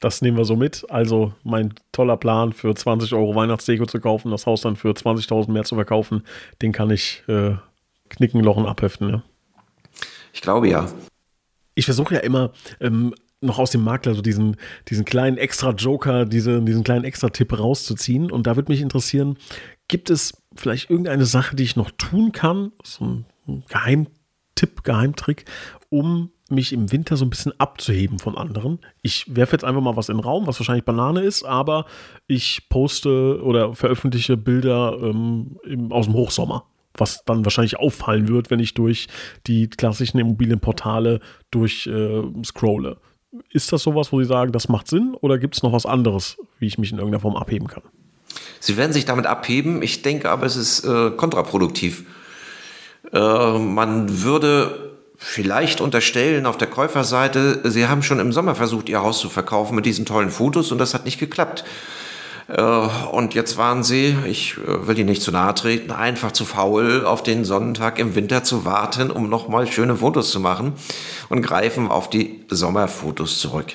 Das 0.00 0.22
nehmen 0.22 0.36
wir 0.36 0.44
so 0.44 0.56
mit. 0.56 0.86
Also 0.90 1.32
mein 1.42 1.74
toller 1.92 2.16
Plan 2.16 2.52
für 2.52 2.74
20 2.74 3.14
Euro 3.14 3.34
Weihnachtsdeko 3.34 3.86
zu 3.86 4.00
kaufen, 4.00 4.30
das 4.30 4.46
Haus 4.46 4.60
dann 4.60 4.76
für 4.76 4.90
20.000 4.90 5.50
mehr 5.50 5.64
zu 5.64 5.74
verkaufen, 5.74 6.22
den 6.62 6.72
kann 6.72 6.90
ich 6.90 7.22
äh, 7.26 7.56
knicken, 8.08 8.40
lochen, 8.42 8.66
abheften. 8.66 9.10
Ja. 9.10 9.22
Ich 10.32 10.40
glaube 10.40 10.68
ja 10.68 10.88
ich 11.78 11.84
versuche 11.84 12.14
ja 12.14 12.20
immer 12.20 12.50
ähm, 12.80 13.14
noch 13.40 13.60
aus 13.60 13.70
dem 13.70 13.84
Makler 13.84 14.14
so 14.14 14.20
diesen, 14.20 14.56
diesen 14.88 15.04
kleinen 15.04 15.38
Extra-Joker, 15.38 16.26
diese, 16.26 16.60
diesen 16.60 16.82
kleinen 16.82 17.04
Extra-Tipp 17.04 17.56
rauszuziehen. 17.56 18.32
Und 18.32 18.48
da 18.48 18.56
würde 18.56 18.72
mich 18.72 18.80
interessieren, 18.80 19.38
gibt 19.86 20.10
es 20.10 20.42
vielleicht 20.56 20.90
irgendeine 20.90 21.24
Sache, 21.24 21.54
die 21.54 21.62
ich 21.62 21.76
noch 21.76 21.92
tun 21.92 22.32
kann, 22.32 22.72
so 22.82 23.04
ein 23.04 23.64
Geheimtipp, 23.68 24.82
Geheimtrick, 24.82 25.44
um 25.88 26.32
mich 26.50 26.72
im 26.72 26.90
Winter 26.90 27.16
so 27.16 27.24
ein 27.24 27.30
bisschen 27.30 27.58
abzuheben 27.58 28.18
von 28.18 28.36
anderen. 28.36 28.78
Ich 29.02 29.24
werfe 29.34 29.52
jetzt 29.52 29.64
einfach 29.64 29.82
mal 29.82 29.96
was 29.96 30.08
in 30.08 30.16
den 30.16 30.24
Raum, 30.24 30.46
was 30.46 30.58
wahrscheinlich 30.58 30.84
Banane 30.84 31.20
ist, 31.20 31.44
aber 31.44 31.86
ich 32.26 32.68
poste 32.68 33.42
oder 33.42 33.74
veröffentliche 33.74 34.36
Bilder 34.36 34.96
ähm, 35.00 35.58
im, 35.64 35.92
aus 35.92 36.06
dem 36.06 36.14
Hochsommer 36.14 36.64
was 37.00 37.24
dann 37.24 37.44
wahrscheinlich 37.44 37.78
auffallen 37.78 38.26
wird, 38.26 38.50
wenn 38.50 38.58
ich 38.58 38.74
durch 38.74 39.06
die 39.46 39.68
klassischen 39.68 40.18
Immobilienportale 40.18 41.20
durch 41.52 41.86
äh. 41.86 42.22
Ist 43.50 43.72
das 43.72 43.82
sowas, 43.82 44.10
wo 44.10 44.20
Sie 44.20 44.26
sagen, 44.26 44.52
das 44.52 44.68
macht 44.68 44.88
Sinn 44.88 45.14
oder 45.20 45.38
gibt 45.38 45.54
es 45.54 45.62
noch 45.62 45.72
was 45.72 45.86
anderes, 45.86 46.38
wie 46.58 46.66
ich 46.66 46.78
mich 46.78 46.90
in 46.90 46.98
irgendeiner 46.98 47.20
Form 47.20 47.36
abheben 47.36 47.68
kann? 47.68 47.82
Sie 48.60 48.76
werden 48.76 48.92
sich 48.92 49.04
damit 49.04 49.26
abheben. 49.26 49.82
Ich 49.82 50.02
denke 50.02 50.30
aber, 50.30 50.46
es 50.46 50.56
ist 50.56 50.84
äh, 50.84 51.10
kontraproduktiv. 51.10 52.04
Äh, 53.12 53.58
man 53.58 54.22
würde 54.22 54.87
vielleicht 55.18 55.80
unterstellen 55.80 56.46
auf 56.46 56.56
der 56.56 56.68
Käuferseite, 56.68 57.60
Sie 57.64 57.88
haben 57.88 58.02
schon 58.02 58.20
im 58.20 58.32
Sommer 58.32 58.54
versucht, 58.54 58.88
Ihr 58.88 59.02
Haus 59.02 59.18
zu 59.18 59.28
verkaufen 59.28 59.74
mit 59.74 59.84
diesen 59.84 60.06
tollen 60.06 60.30
Fotos 60.30 60.72
und 60.72 60.78
das 60.78 60.94
hat 60.94 61.04
nicht 61.04 61.18
geklappt. 61.18 61.64
Äh, 62.48 62.62
und 62.62 63.34
jetzt 63.34 63.58
waren 63.58 63.82
sie, 63.82 64.16
ich 64.26 64.56
äh, 64.56 64.86
will 64.86 64.98
ihnen 64.98 65.10
nicht 65.10 65.22
zu 65.22 65.30
nahe 65.30 65.54
treten, 65.54 65.90
einfach 65.90 66.32
zu 66.32 66.44
faul, 66.44 67.04
auf 67.04 67.22
den 67.22 67.44
Sonnentag 67.44 67.98
im 67.98 68.14
Winter 68.14 68.42
zu 68.42 68.64
warten, 68.64 69.10
um 69.10 69.28
nochmal 69.28 69.66
schöne 69.66 69.96
Fotos 69.96 70.30
zu 70.30 70.40
machen 70.40 70.72
und 71.28 71.42
greifen 71.42 71.88
auf 71.88 72.08
die 72.08 72.44
Sommerfotos 72.48 73.38
zurück. 73.38 73.74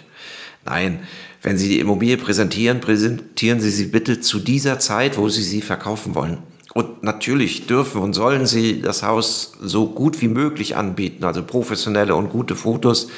Nein, 0.65 1.03
wenn 1.41 1.57
Sie 1.57 1.67
die 1.67 1.79
Immobilie 1.79 2.17
präsentieren, 2.17 2.79
präsentieren 2.79 3.59
Sie 3.59 3.69
sie 3.69 3.87
bitte 3.87 4.21
zu 4.21 4.39
dieser 4.39 4.79
Zeit, 4.79 5.17
wo 5.17 5.27
Sie 5.27 5.43
sie 5.43 5.61
verkaufen 5.61 6.15
wollen. 6.15 6.37
Und 6.73 7.03
natürlich 7.03 7.67
dürfen 7.67 8.01
und 8.01 8.13
sollen 8.13 8.47
Sie 8.47 8.81
das 8.81 9.03
Haus 9.03 9.53
so 9.61 9.87
gut 9.87 10.21
wie 10.21 10.27
möglich 10.27 10.75
anbieten, 10.75 11.23
also 11.23 11.43
professionelle 11.43 12.15
und 12.15 12.29
gute 12.29 12.55
Fotos. 12.55 13.09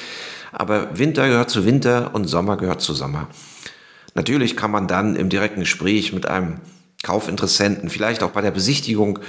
Aber 0.51 0.97
Winter 0.97 1.27
gehört 1.27 1.49
zu 1.49 1.65
Winter 1.65 2.11
und 2.13 2.27
Sommer 2.27 2.57
gehört 2.57 2.81
zu 2.81 2.93
Sommer. 2.93 3.27
Natürlich 4.13 4.55
kann 4.55 4.71
man 4.71 4.87
dann 4.87 5.15
im 5.15 5.29
direkten 5.29 5.61
Gespräch 5.61 6.13
mit 6.13 6.25
einem 6.25 6.59
Kaufinteressenten, 7.03 7.89
vielleicht 7.89 8.23
auch 8.23 8.31
bei 8.31 8.41
der 8.41 8.51
Besichtigung, 8.51 9.19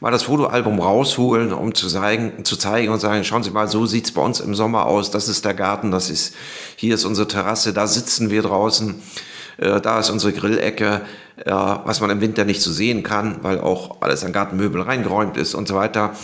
mal 0.00 0.10
das 0.10 0.22
Fotoalbum 0.22 0.80
rausholen, 0.80 1.52
um 1.52 1.74
zu 1.74 1.86
zeigen, 1.88 2.44
zu 2.44 2.56
zeigen 2.56 2.90
und 2.90 2.98
sagen, 2.98 3.24
schauen 3.24 3.42
Sie 3.42 3.50
mal, 3.50 3.68
so 3.68 3.84
sieht's 3.84 4.12
bei 4.12 4.22
uns 4.22 4.40
im 4.40 4.54
Sommer 4.54 4.86
aus, 4.86 5.10
das 5.10 5.28
ist 5.28 5.44
der 5.44 5.52
Garten, 5.52 5.90
das 5.90 6.08
ist, 6.08 6.34
hier 6.76 6.94
ist 6.94 7.04
unsere 7.04 7.28
Terrasse, 7.28 7.74
da 7.74 7.86
sitzen 7.86 8.30
wir 8.30 8.42
draußen, 8.42 8.94
äh, 9.58 9.80
da 9.80 9.98
ist 9.98 10.10
unsere 10.10 10.32
Grillecke, 10.32 11.02
äh, 11.36 11.50
was 11.50 12.00
man 12.00 12.10
im 12.10 12.20
Winter 12.20 12.44
nicht 12.44 12.62
so 12.62 12.70
sehen 12.70 13.02
kann, 13.02 13.42
weil 13.42 13.60
auch 13.60 14.00
alles 14.02 14.24
an 14.24 14.32
Gartenmöbel 14.32 14.82
reingeräumt 14.82 15.36
ist 15.36 15.54
und 15.54 15.68
so 15.68 15.74
weiter, 15.74 16.14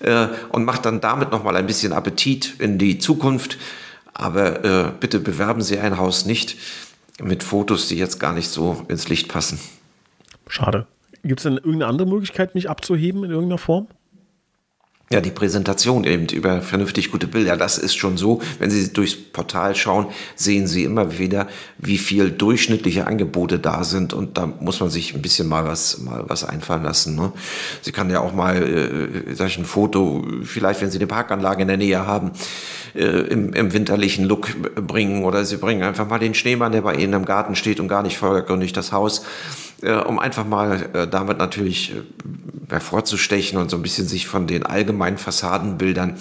äh, 0.00 0.28
und 0.50 0.64
macht 0.64 0.84
dann 0.84 1.00
damit 1.00 1.30
nochmal 1.30 1.56
ein 1.56 1.66
bisschen 1.66 1.92
Appetit 1.92 2.54
in 2.58 2.78
die 2.78 2.98
Zukunft. 2.98 3.58
Aber 4.14 4.64
äh, 4.64 4.92
bitte 5.00 5.20
bewerben 5.20 5.62
Sie 5.62 5.78
ein 5.78 5.96
Haus 5.96 6.26
nicht 6.26 6.56
mit 7.22 7.42
Fotos, 7.42 7.88
die 7.88 7.96
jetzt 7.96 8.20
gar 8.20 8.32
nicht 8.32 8.48
so 8.48 8.84
ins 8.88 9.08
Licht 9.08 9.28
passen. 9.28 9.58
Schade. 10.48 10.86
Gibt 11.24 11.40
es 11.40 11.44
denn 11.44 11.54
irgendeine 11.54 11.86
andere 11.86 12.08
Möglichkeit, 12.08 12.54
mich 12.54 12.68
abzuheben 12.68 13.24
in 13.24 13.30
irgendeiner 13.30 13.58
Form? 13.58 13.86
Ja, 15.12 15.20
die 15.20 15.30
Präsentation 15.30 16.04
eben 16.04 16.26
über 16.28 16.62
vernünftig 16.62 17.10
gute 17.10 17.26
Bilder, 17.26 17.58
das 17.58 17.76
ist 17.76 17.94
schon 17.94 18.16
so. 18.16 18.40
Wenn 18.58 18.70
Sie 18.70 18.94
durchs 18.94 19.14
Portal 19.14 19.74
schauen, 19.74 20.06
sehen 20.36 20.66
Sie 20.66 20.84
immer 20.84 21.18
wieder, 21.18 21.48
wie 21.76 21.98
viel 21.98 22.30
durchschnittliche 22.30 23.06
Angebote 23.06 23.58
da 23.58 23.84
sind. 23.84 24.14
Und 24.14 24.38
da 24.38 24.46
muss 24.46 24.80
man 24.80 24.88
sich 24.88 25.14
ein 25.14 25.20
bisschen 25.20 25.48
mal 25.48 25.66
was, 25.66 25.98
mal 25.98 26.24
was 26.28 26.44
einfallen 26.44 26.84
lassen. 26.84 27.14
Ne? 27.14 27.30
Sie 27.82 27.92
kann 27.92 28.08
ja 28.08 28.20
auch 28.20 28.32
mal 28.32 28.62
äh, 28.62 29.34
sag 29.34 29.48
ich, 29.48 29.58
ein 29.58 29.66
Foto, 29.66 30.24
vielleicht 30.44 30.80
wenn 30.80 30.90
Sie 30.90 30.96
eine 30.96 31.06
Parkanlage 31.06 31.60
in 31.60 31.68
der 31.68 31.76
Nähe 31.76 32.06
haben, 32.06 32.30
äh, 32.94 33.02
im, 33.02 33.52
im 33.52 33.74
winterlichen 33.74 34.24
Look 34.24 34.48
bringen. 34.76 35.24
Oder 35.24 35.44
Sie 35.44 35.58
bringen 35.58 35.82
einfach 35.82 36.08
mal 36.08 36.20
den 36.20 36.32
Schneemann, 36.32 36.72
der 36.72 36.80
bei 36.80 36.94
Ihnen 36.94 37.12
im 37.12 37.26
Garten 37.26 37.54
steht 37.54 37.80
und 37.80 37.88
gar 37.88 38.02
nicht 38.02 38.16
vordergründig 38.16 38.72
das 38.72 38.92
Haus 38.92 39.26
äh, 39.82 39.94
um 39.94 40.18
einfach 40.18 40.46
mal 40.46 40.90
äh, 40.94 41.08
damit 41.08 41.38
natürlich 41.38 41.92
äh, 41.92 42.02
hervorzustechen 42.70 43.58
und 43.58 43.70
so 43.70 43.76
ein 43.76 43.82
bisschen 43.82 44.06
sich 44.06 44.26
von 44.26 44.46
den 44.46 44.64
allgemeinen 44.64 45.18
Fassadenbildern 45.18 46.18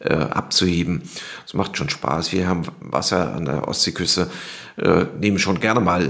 äh, 0.00 0.14
abzuheben. 0.14 1.02
Es 1.46 1.54
macht 1.54 1.76
schon 1.76 1.88
Spaß. 1.88 2.32
Wir 2.32 2.48
haben 2.48 2.64
Wasser 2.80 3.34
an 3.34 3.44
der 3.44 3.68
Ostseeküste, 3.68 4.28
nehmen 5.20 5.38
schon 5.38 5.60
gerne 5.60 5.78
mal 5.78 6.02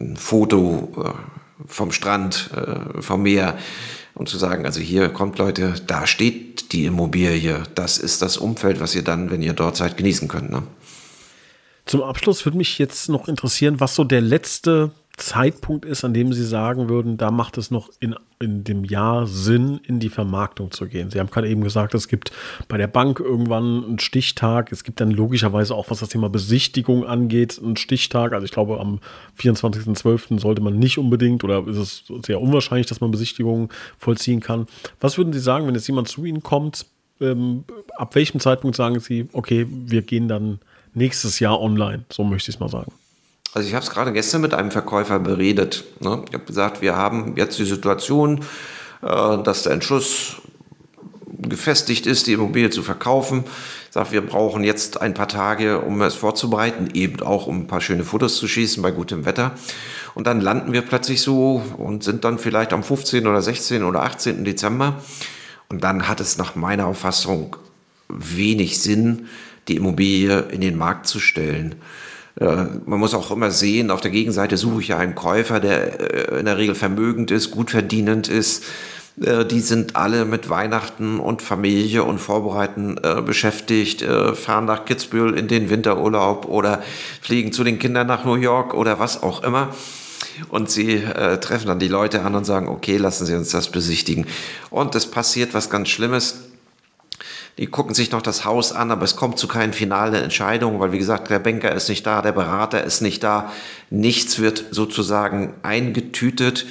ein 0.00 0.16
Foto 0.16 1.14
vom 1.66 1.92
Strand, 1.92 2.50
vom 2.98 3.22
Meer 3.22 3.56
und 4.14 4.28
zu 4.28 4.38
sagen, 4.38 4.66
also 4.66 4.80
hier 4.80 5.08
kommt 5.10 5.38
Leute, 5.38 5.74
da 5.86 6.04
steht 6.08 6.72
die 6.72 6.84
Immobilie, 6.84 7.62
das 7.76 7.98
ist 7.98 8.22
das 8.22 8.38
Umfeld, 8.38 8.80
was 8.80 8.96
ihr 8.96 9.04
dann, 9.04 9.30
wenn 9.30 9.40
ihr 9.40 9.52
dort 9.52 9.76
seid, 9.76 9.96
genießen 9.96 10.26
könnt. 10.26 10.50
Ne? 10.50 10.64
Zum 11.86 12.02
Abschluss 12.02 12.44
würde 12.44 12.58
mich 12.58 12.78
jetzt 12.78 13.08
noch 13.08 13.28
interessieren, 13.28 13.78
was 13.78 13.94
so 13.94 14.02
der 14.02 14.20
letzte 14.20 14.90
Zeitpunkt 15.20 15.84
ist, 15.84 16.04
an 16.04 16.14
dem 16.14 16.32
Sie 16.32 16.44
sagen 16.44 16.88
würden, 16.88 17.16
da 17.16 17.30
macht 17.30 17.58
es 17.58 17.70
noch 17.70 17.90
in, 18.00 18.16
in 18.40 18.64
dem 18.64 18.84
Jahr 18.84 19.26
Sinn, 19.26 19.80
in 19.86 20.00
die 20.00 20.08
Vermarktung 20.08 20.70
zu 20.70 20.86
gehen? 20.86 21.10
Sie 21.10 21.20
haben 21.20 21.30
gerade 21.30 21.48
eben 21.48 21.62
gesagt, 21.62 21.94
es 21.94 22.08
gibt 22.08 22.32
bei 22.68 22.78
der 22.78 22.86
Bank 22.86 23.20
irgendwann 23.20 23.84
einen 23.84 23.98
Stichtag. 23.98 24.72
Es 24.72 24.82
gibt 24.82 25.00
dann 25.00 25.10
logischerweise 25.10 25.74
auch, 25.74 25.90
was 25.90 26.00
das 26.00 26.08
Thema 26.08 26.28
Besichtigung 26.28 27.04
angeht, 27.06 27.60
einen 27.62 27.76
Stichtag. 27.76 28.32
Also 28.32 28.44
ich 28.44 28.50
glaube, 28.50 28.80
am 28.80 29.00
24.12. 29.38 30.40
sollte 30.40 30.62
man 30.62 30.78
nicht 30.78 30.98
unbedingt 30.98 31.44
oder 31.44 31.66
ist 31.66 31.76
es 31.76 32.04
sehr 32.24 32.40
unwahrscheinlich, 32.40 32.86
dass 32.86 33.00
man 33.00 33.10
Besichtigungen 33.10 33.68
vollziehen 33.98 34.40
kann. 34.40 34.66
Was 35.00 35.18
würden 35.18 35.32
Sie 35.32 35.40
sagen, 35.40 35.66
wenn 35.66 35.74
jetzt 35.74 35.86
jemand 35.86 36.08
zu 36.08 36.24
Ihnen 36.24 36.42
kommt? 36.42 36.86
Ähm, 37.20 37.64
ab 37.96 38.14
welchem 38.14 38.40
Zeitpunkt 38.40 38.76
sagen 38.76 38.98
Sie, 39.00 39.28
okay, 39.34 39.66
wir 39.68 40.02
gehen 40.02 40.28
dann 40.28 40.60
nächstes 40.94 41.38
Jahr 41.40 41.60
online? 41.60 42.04
So 42.10 42.24
möchte 42.24 42.50
ich 42.50 42.56
es 42.56 42.60
mal 42.60 42.70
sagen. 42.70 42.92
Also 43.52 43.68
ich 43.68 43.74
habe 43.74 43.84
es 43.84 43.90
gerade 43.90 44.12
gestern 44.12 44.42
mit 44.42 44.54
einem 44.54 44.70
Verkäufer 44.70 45.18
beredet. 45.18 45.84
Ne? 46.00 46.22
Ich 46.28 46.34
habe 46.34 46.44
gesagt, 46.44 46.82
wir 46.82 46.96
haben 46.96 47.34
jetzt 47.36 47.58
die 47.58 47.64
Situation, 47.64 48.44
äh, 49.02 49.42
dass 49.42 49.64
der 49.64 49.72
Entschluss 49.72 50.36
gefestigt 51.26 52.06
ist, 52.06 52.26
die 52.26 52.34
Immobilie 52.34 52.70
zu 52.70 52.82
verkaufen. 52.82 53.44
Ich 53.88 53.94
sage, 53.94 54.12
wir 54.12 54.20
brauchen 54.20 54.62
jetzt 54.62 55.00
ein 55.00 55.14
paar 55.14 55.26
Tage, 55.26 55.80
um 55.80 56.00
es 56.02 56.14
vorzubereiten, 56.14 56.90
eben 56.94 57.22
auch 57.22 57.46
um 57.46 57.60
ein 57.60 57.66
paar 57.66 57.80
schöne 57.80 58.04
Fotos 58.04 58.36
zu 58.36 58.46
schießen 58.46 58.82
bei 58.82 58.92
gutem 58.92 59.24
Wetter. 59.24 59.52
Und 60.14 60.26
dann 60.26 60.40
landen 60.40 60.72
wir 60.72 60.82
plötzlich 60.82 61.22
so 61.22 61.62
und 61.76 62.04
sind 62.04 62.24
dann 62.24 62.38
vielleicht 62.38 62.72
am 62.72 62.82
15. 62.84 63.26
oder 63.26 63.42
16. 63.42 63.82
oder 63.82 64.02
18. 64.02 64.44
Dezember. 64.44 65.02
Und 65.68 65.82
dann 65.82 66.08
hat 66.08 66.20
es 66.20 66.38
nach 66.38 66.54
meiner 66.54 66.86
Auffassung 66.86 67.56
wenig 68.08 68.80
Sinn, 68.80 69.28
die 69.68 69.76
Immobilie 69.76 70.40
in 70.50 70.60
den 70.60 70.76
Markt 70.76 71.06
zu 71.06 71.20
stellen. 71.20 71.76
Äh, 72.38 72.64
man 72.86 72.98
muss 72.98 73.14
auch 73.14 73.30
immer 73.30 73.50
sehen, 73.50 73.90
auf 73.90 74.00
der 74.00 74.10
Gegenseite 74.10 74.56
suche 74.56 74.80
ich 74.80 74.88
ja 74.88 74.98
einen 74.98 75.14
Käufer, 75.14 75.60
der 75.60 76.34
äh, 76.34 76.38
in 76.40 76.46
der 76.46 76.58
Regel 76.58 76.74
vermögend 76.74 77.30
ist, 77.30 77.50
gut 77.50 77.70
verdienend 77.70 78.28
ist. 78.28 78.64
Äh, 79.20 79.44
die 79.44 79.60
sind 79.60 79.96
alle 79.96 80.24
mit 80.24 80.48
Weihnachten 80.48 81.18
und 81.18 81.42
Familie 81.42 82.04
und 82.04 82.18
Vorbereiten 82.18 82.96
beschäftigt, 83.24 84.04
fahren 84.34 84.64
nach 84.64 84.84
Kitzbühel 84.84 85.34
in 85.34 85.48
den 85.48 85.70
Winterurlaub 85.70 86.46
oder 86.46 86.82
fliegen 87.20 87.52
zu 87.52 87.64
den 87.64 87.78
Kindern 87.78 88.06
nach 88.06 88.24
New 88.24 88.34
York 88.34 88.74
oder 88.74 88.98
was 88.98 89.22
auch 89.22 89.42
immer. 89.42 89.74
Und 90.48 90.70
sie 90.70 91.02
treffen 91.40 91.66
dann 91.66 91.78
die 91.78 91.88
Leute 91.88 92.22
an 92.22 92.34
und 92.34 92.44
sagen, 92.44 92.68
okay, 92.68 92.96
lassen 92.96 93.26
Sie 93.26 93.34
uns 93.34 93.50
das 93.50 93.68
besichtigen. 93.68 94.26
Und 94.70 94.94
es 94.94 95.06
passiert 95.06 95.52
was 95.52 95.68
ganz 95.68 95.88
Schlimmes 95.88 96.49
die 97.60 97.66
gucken 97.66 97.94
sich 97.94 98.10
noch 98.10 98.22
das 98.22 98.46
Haus 98.46 98.72
an, 98.72 98.90
aber 98.90 99.04
es 99.04 99.16
kommt 99.16 99.38
zu 99.38 99.46
keinen 99.46 99.74
finalen 99.74 100.14
Entscheidungen, 100.14 100.80
weil 100.80 100.92
wie 100.92 100.98
gesagt, 100.98 101.28
der 101.28 101.38
Banker 101.38 101.70
ist 101.72 101.90
nicht 101.90 102.06
da, 102.06 102.22
der 102.22 102.32
Berater 102.32 102.82
ist 102.82 103.02
nicht 103.02 103.22
da. 103.22 103.52
Nichts 103.90 104.38
wird 104.38 104.64
sozusagen 104.70 105.52
eingetütet. 105.62 106.64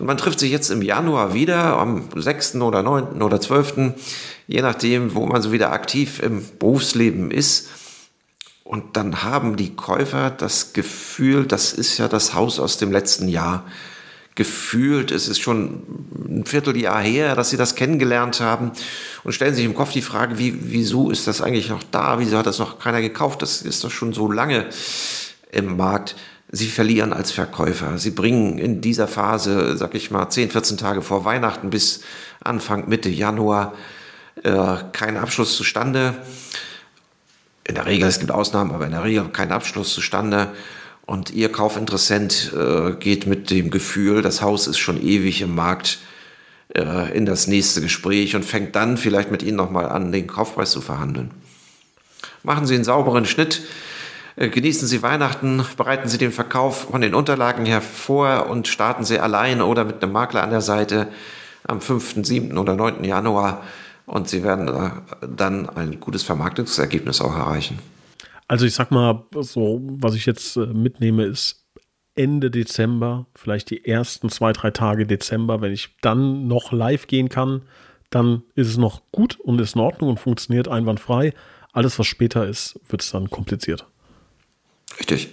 Und 0.00 0.06
man 0.06 0.18
trifft 0.18 0.40
sich 0.40 0.50
jetzt 0.50 0.70
im 0.70 0.82
Januar 0.82 1.34
wieder, 1.34 1.78
am 1.78 2.08
6. 2.16 2.56
oder 2.56 2.82
9. 2.82 3.22
oder 3.22 3.40
12., 3.40 3.94
je 4.48 4.60
nachdem, 4.60 5.14
wo 5.14 5.24
man 5.24 5.40
so 5.40 5.52
wieder 5.52 5.70
aktiv 5.70 6.20
im 6.20 6.44
Berufsleben 6.58 7.30
ist. 7.30 7.68
Und 8.64 8.96
dann 8.96 9.22
haben 9.22 9.54
die 9.54 9.76
Käufer 9.76 10.30
das 10.30 10.72
Gefühl, 10.72 11.46
das 11.46 11.72
ist 11.72 11.96
ja 11.98 12.08
das 12.08 12.34
Haus 12.34 12.58
aus 12.58 12.76
dem 12.76 12.90
letzten 12.90 13.28
Jahr. 13.28 13.62
Gefühlt, 14.36 15.12
es 15.12 15.28
ist 15.28 15.40
schon 15.40 15.82
ein 16.28 16.44
Vierteljahr 16.44 17.00
her, 17.00 17.36
dass 17.36 17.50
sie 17.50 17.56
das 17.56 17.76
kennengelernt 17.76 18.40
haben 18.40 18.72
und 19.22 19.32
stellen 19.32 19.54
sich 19.54 19.64
im 19.64 19.74
Kopf 19.74 19.92
die 19.92 20.02
Frage, 20.02 20.38
wie, 20.38 20.72
wieso 20.72 21.10
ist 21.10 21.28
das 21.28 21.40
eigentlich 21.40 21.68
noch 21.68 21.84
da? 21.92 22.18
Wieso 22.18 22.38
hat 22.38 22.46
das 22.46 22.58
noch 22.58 22.80
keiner 22.80 23.00
gekauft? 23.00 23.42
Das 23.42 23.62
ist 23.62 23.84
doch 23.84 23.92
schon 23.92 24.12
so 24.12 24.30
lange 24.30 24.66
im 25.52 25.76
Markt. 25.76 26.16
Sie 26.50 26.68
verlieren 26.68 27.12
als 27.12 27.32
Verkäufer. 27.32 27.98
Sie 27.98 28.10
bringen 28.10 28.58
in 28.58 28.80
dieser 28.80 29.08
Phase, 29.08 29.76
sag 29.76 29.94
ich 29.94 30.10
mal, 30.10 30.28
10, 30.28 30.50
14 30.50 30.76
Tage 30.78 31.02
vor 31.02 31.24
Weihnachten 31.24 31.70
bis 31.70 32.02
Anfang, 32.42 32.88
Mitte 32.88 33.08
Januar 33.08 33.74
äh, 34.42 34.76
keinen 34.92 35.16
Abschluss 35.16 35.56
zustande. 35.56 36.14
In 37.66 37.76
der 37.76 37.86
Regel, 37.86 38.08
es 38.08 38.18
gibt 38.18 38.30
Ausnahmen, 38.30 38.72
aber 38.72 38.84
in 38.84 38.92
der 38.92 39.04
Regel 39.04 39.28
kein 39.28 39.52
Abschluss 39.52 39.94
zustande. 39.94 40.52
Und 41.06 41.30
Ihr 41.32 41.52
Kaufinteressent 41.52 42.52
äh, 42.56 42.92
geht 42.92 43.26
mit 43.26 43.50
dem 43.50 43.70
Gefühl, 43.70 44.22
das 44.22 44.40
Haus 44.40 44.66
ist 44.66 44.78
schon 44.78 45.02
ewig 45.02 45.42
im 45.42 45.54
Markt, 45.54 45.98
äh, 46.74 47.14
in 47.16 47.26
das 47.26 47.46
nächste 47.46 47.82
Gespräch 47.82 48.34
und 48.34 48.44
fängt 48.44 48.74
dann 48.74 48.96
vielleicht 48.96 49.30
mit 49.30 49.42
Ihnen 49.42 49.56
nochmal 49.56 49.88
an, 49.88 50.12
den 50.12 50.26
Kaufpreis 50.26 50.70
zu 50.70 50.80
verhandeln. 50.80 51.30
Machen 52.42 52.66
Sie 52.66 52.74
einen 52.74 52.84
sauberen 52.84 53.26
Schnitt 53.26 53.62
äh, 54.36 54.48
genießen 54.48 54.88
Sie 54.88 55.02
Weihnachten, 55.02 55.64
bereiten 55.76 56.08
Sie 56.08 56.18
den 56.18 56.32
Verkauf 56.32 56.88
von 56.90 57.00
den 57.00 57.14
Unterlagen 57.14 57.66
hervor 57.66 58.46
und 58.48 58.66
starten 58.66 59.04
Sie 59.04 59.20
allein 59.20 59.62
oder 59.62 59.84
mit 59.84 60.02
einem 60.02 60.12
Makler 60.12 60.42
an 60.42 60.50
der 60.50 60.60
Seite 60.60 61.08
am 61.66 61.80
5., 61.80 62.26
7. 62.26 62.58
oder 62.58 62.74
9. 62.74 63.04
Januar 63.04 63.62
und 64.06 64.28
Sie 64.28 64.42
werden 64.42 64.92
dann 65.20 65.68
ein 65.68 66.00
gutes 66.00 66.24
Vermarktungsergebnis 66.24 67.20
auch 67.20 67.36
erreichen. 67.36 67.78
Also 68.46 68.66
ich 68.66 68.74
sag 68.74 68.90
mal, 68.90 69.24
so 69.40 69.80
was 69.82 70.14
ich 70.14 70.26
jetzt 70.26 70.56
äh, 70.56 70.66
mitnehme, 70.66 71.24
ist 71.24 71.64
Ende 72.14 72.50
Dezember, 72.50 73.26
vielleicht 73.34 73.70
die 73.70 73.84
ersten 73.84 74.28
zwei, 74.28 74.52
drei 74.52 74.70
Tage 74.70 75.06
Dezember, 75.06 75.60
wenn 75.60 75.72
ich 75.72 75.96
dann 76.00 76.46
noch 76.46 76.70
live 76.70 77.06
gehen 77.06 77.28
kann, 77.28 77.62
dann 78.10 78.42
ist 78.54 78.68
es 78.68 78.76
noch 78.76 79.02
gut 79.10 79.40
und 79.40 79.60
ist 79.60 79.74
in 79.74 79.80
Ordnung 79.80 80.10
und 80.10 80.20
funktioniert 80.20 80.68
einwandfrei. 80.68 81.32
Alles, 81.72 81.98
was 81.98 82.06
später 82.06 82.46
ist, 82.46 82.78
wird 82.88 83.02
es 83.02 83.10
dann 83.10 83.30
kompliziert. 83.30 83.86
Richtig. 85.00 85.30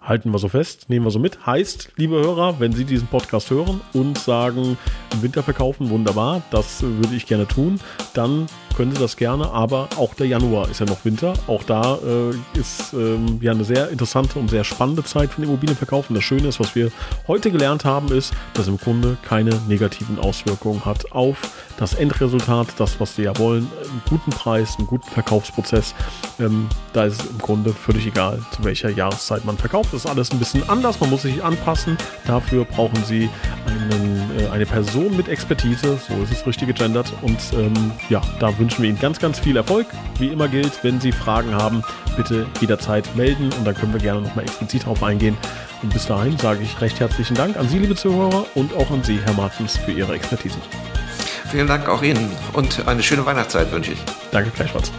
Halten 0.00 0.30
wir 0.30 0.38
so 0.38 0.48
fest, 0.48 0.88
nehmen 0.88 1.04
wir 1.04 1.10
so 1.10 1.18
mit. 1.18 1.44
Heißt, 1.46 1.92
liebe 1.96 2.16
Hörer, 2.16 2.60
wenn 2.60 2.72
Sie 2.72 2.84
diesen 2.84 3.08
Podcast 3.08 3.50
hören 3.50 3.80
und 3.92 4.18
sagen, 4.18 4.78
im 5.12 5.22
Winter 5.22 5.42
verkaufen, 5.42 5.90
wunderbar, 5.90 6.42
das 6.50 6.82
würde 6.82 7.14
ich 7.14 7.26
gerne 7.26 7.46
tun, 7.46 7.80
dann 8.14 8.46
können 8.76 8.92
Sie 8.92 9.00
das 9.00 9.16
gerne, 9.16 9.50
aber 9.50 9.88
auch 9.96 10.14
der 10.14 10.26
Januar 10.26 10.68
ist 10.68 10.80
ja 10.80 10.86
noch 10.86 11.04
Winter. 11.04 11.34
Auch 11.46 11.62
da 11.62 11.96
äh, 11.96 12.58
ist 12.58 12.92
ähm, 12.92 13.38
ja 13.40 13.52
eine 13.52 13.64
sehr 13.64 13.88
interessante 13.90 14.38
und 14.38 14.48
sehr 14.48 14.64
spannende 14.64 15.04
Zeit 15.04 15.30
für 15.30 15.40
den 15.40 15.48
Immobilienverkauf. 15.48 16.10
Und 16.10 16.16
das 16.16 16.24
Schöne 16.24 16.48
ist, 16.48 16.60
was 16.60 16.74
wir 16.74 16.90
heute 17.28 17.50
gelernt 17.50 17.84
haben, 17.84 18.12
ist, 18.12 18.32
dass 18.54 18.68
im 18.68 18.76
Grunde 18.76 19.16
keine 19.22 19.50
negativen 19.68 20.18
Auswirkungen 20.18 20.84
hat 20.84 21.12
auf 21.12 21.38
das 21.76 21.94
Endresultat, 21.94 22.68
das, 22.78 23.00
was 23.00 23.16
Sie 23.16 23.22
ja 23.22 23.36
wollen, 23.38 23.70
einen 23.82 24.02
guten 24.08 24.30
Preis, 24.30 24.76
einen 24.78 24.86
guten 24.86 25.10
Verkaufsprozess. 25.10 25.94
Ähm, 26.38 26.68
da 26.92 27.04
ist 27.04 27.20
es 27.20 27.30
im 27.30 27.38
Grunde 27.38 27.70
völlig 27.70 28.06
egal, 28.06 28.40
zu 28.52 28.64
welcher 28.64 28.90
Jahreszeit 28.90 29.44
man 29.44 29.58
verkauft. 29.58 29.92
Das 29.92 30.04
ist 30.04 30.10
alles 30.10 30.30
ein 30.30 30.38
bisschen 30.38 30.68
anders, 30.68 31.00
man 31.00 31.10
muss 31.10 31.22
sich 31.22 31.42
anpassen. 31.42 31.96
Dafür 32.26 32.64
brauchen 32.64 33.04
Sie 33.04 33.28
einen, 33.66 34.30
äh, 34.38 34.48
eine 34.48 34.66
Person 34.66 35.16
mit 35.16 35.28
Expertise, 35.28 35.98
so 36.08 36.14
ist 36.22 36.32
es 36.32 36.46
richtig 36.46 36.68
gegendert. 36.68 37.12
Und 37.22 37.38
ähm, 37.54 37.92
ja, 38.08 38.20
da 38.40 38.56
wünschen 38.64 38.82
wir 38.82 38.88
Ihnen 38.88 38.98
ganz, 38.98 39.18
ganz 39.18 39.38
viel 39.38 39.56
Erfolg. 39.58 39.86
Wie 40.18 40.28
immer 40.28 40.48
gilt, 40.48 40.82
wenn 40.82 40.98
Sie 40.98 41.12
Fragen 41.12 41.54
haben, 41.54 41.82
bitte 42.16 42.46
jederzeit 42.60 43.14
melden 43.14 43.52
und 43.52 43.66
dann 43.66 43.74
können 43.74 43.92
wir 43.92 44.00
gerne 44.00 44.22
nochmal 44.22 44.44
explizit 44.44 44.84
darauf 44.84 45.02
eingehen. 45.02 45.36
Und 45.82 45.92
bis 45.92 46.06
dahin 46.06 46.38
sage 46.38 46.62
ich 46.62 46.80
recht 46.80 46.98
herzlichen 46.98 47.34
Dank 47.34 47.58
an 47.58 47.68
Sie, 47.68 47.78
liebe 47.78 47.94
Zuhörer, 47.94 48.46
und 48.54 48.74
auch 48.74 48.90
an 48.90 49.04
Sie, 49.04 49.20
Herr 49.22 49.34
Martens, 49.34 49.76
für 49.76 49.92
Ihre 49.92 50.14
Expertise. 50.14 50.56
Vielen 51.50 51.66
Dank 51.66 51.90
auch 51.90 52.02
Ihnen 52.02 52.30
und 52.54 52.88
eine 52.88 53.02
schöne 53.02 53.26
Weihnachtszeit 53.26 53.70
wünsche 53.70 53.92
ich. 53.92 53.98
Danke 54.30 54.50
gleichfalls. 54.50 54.90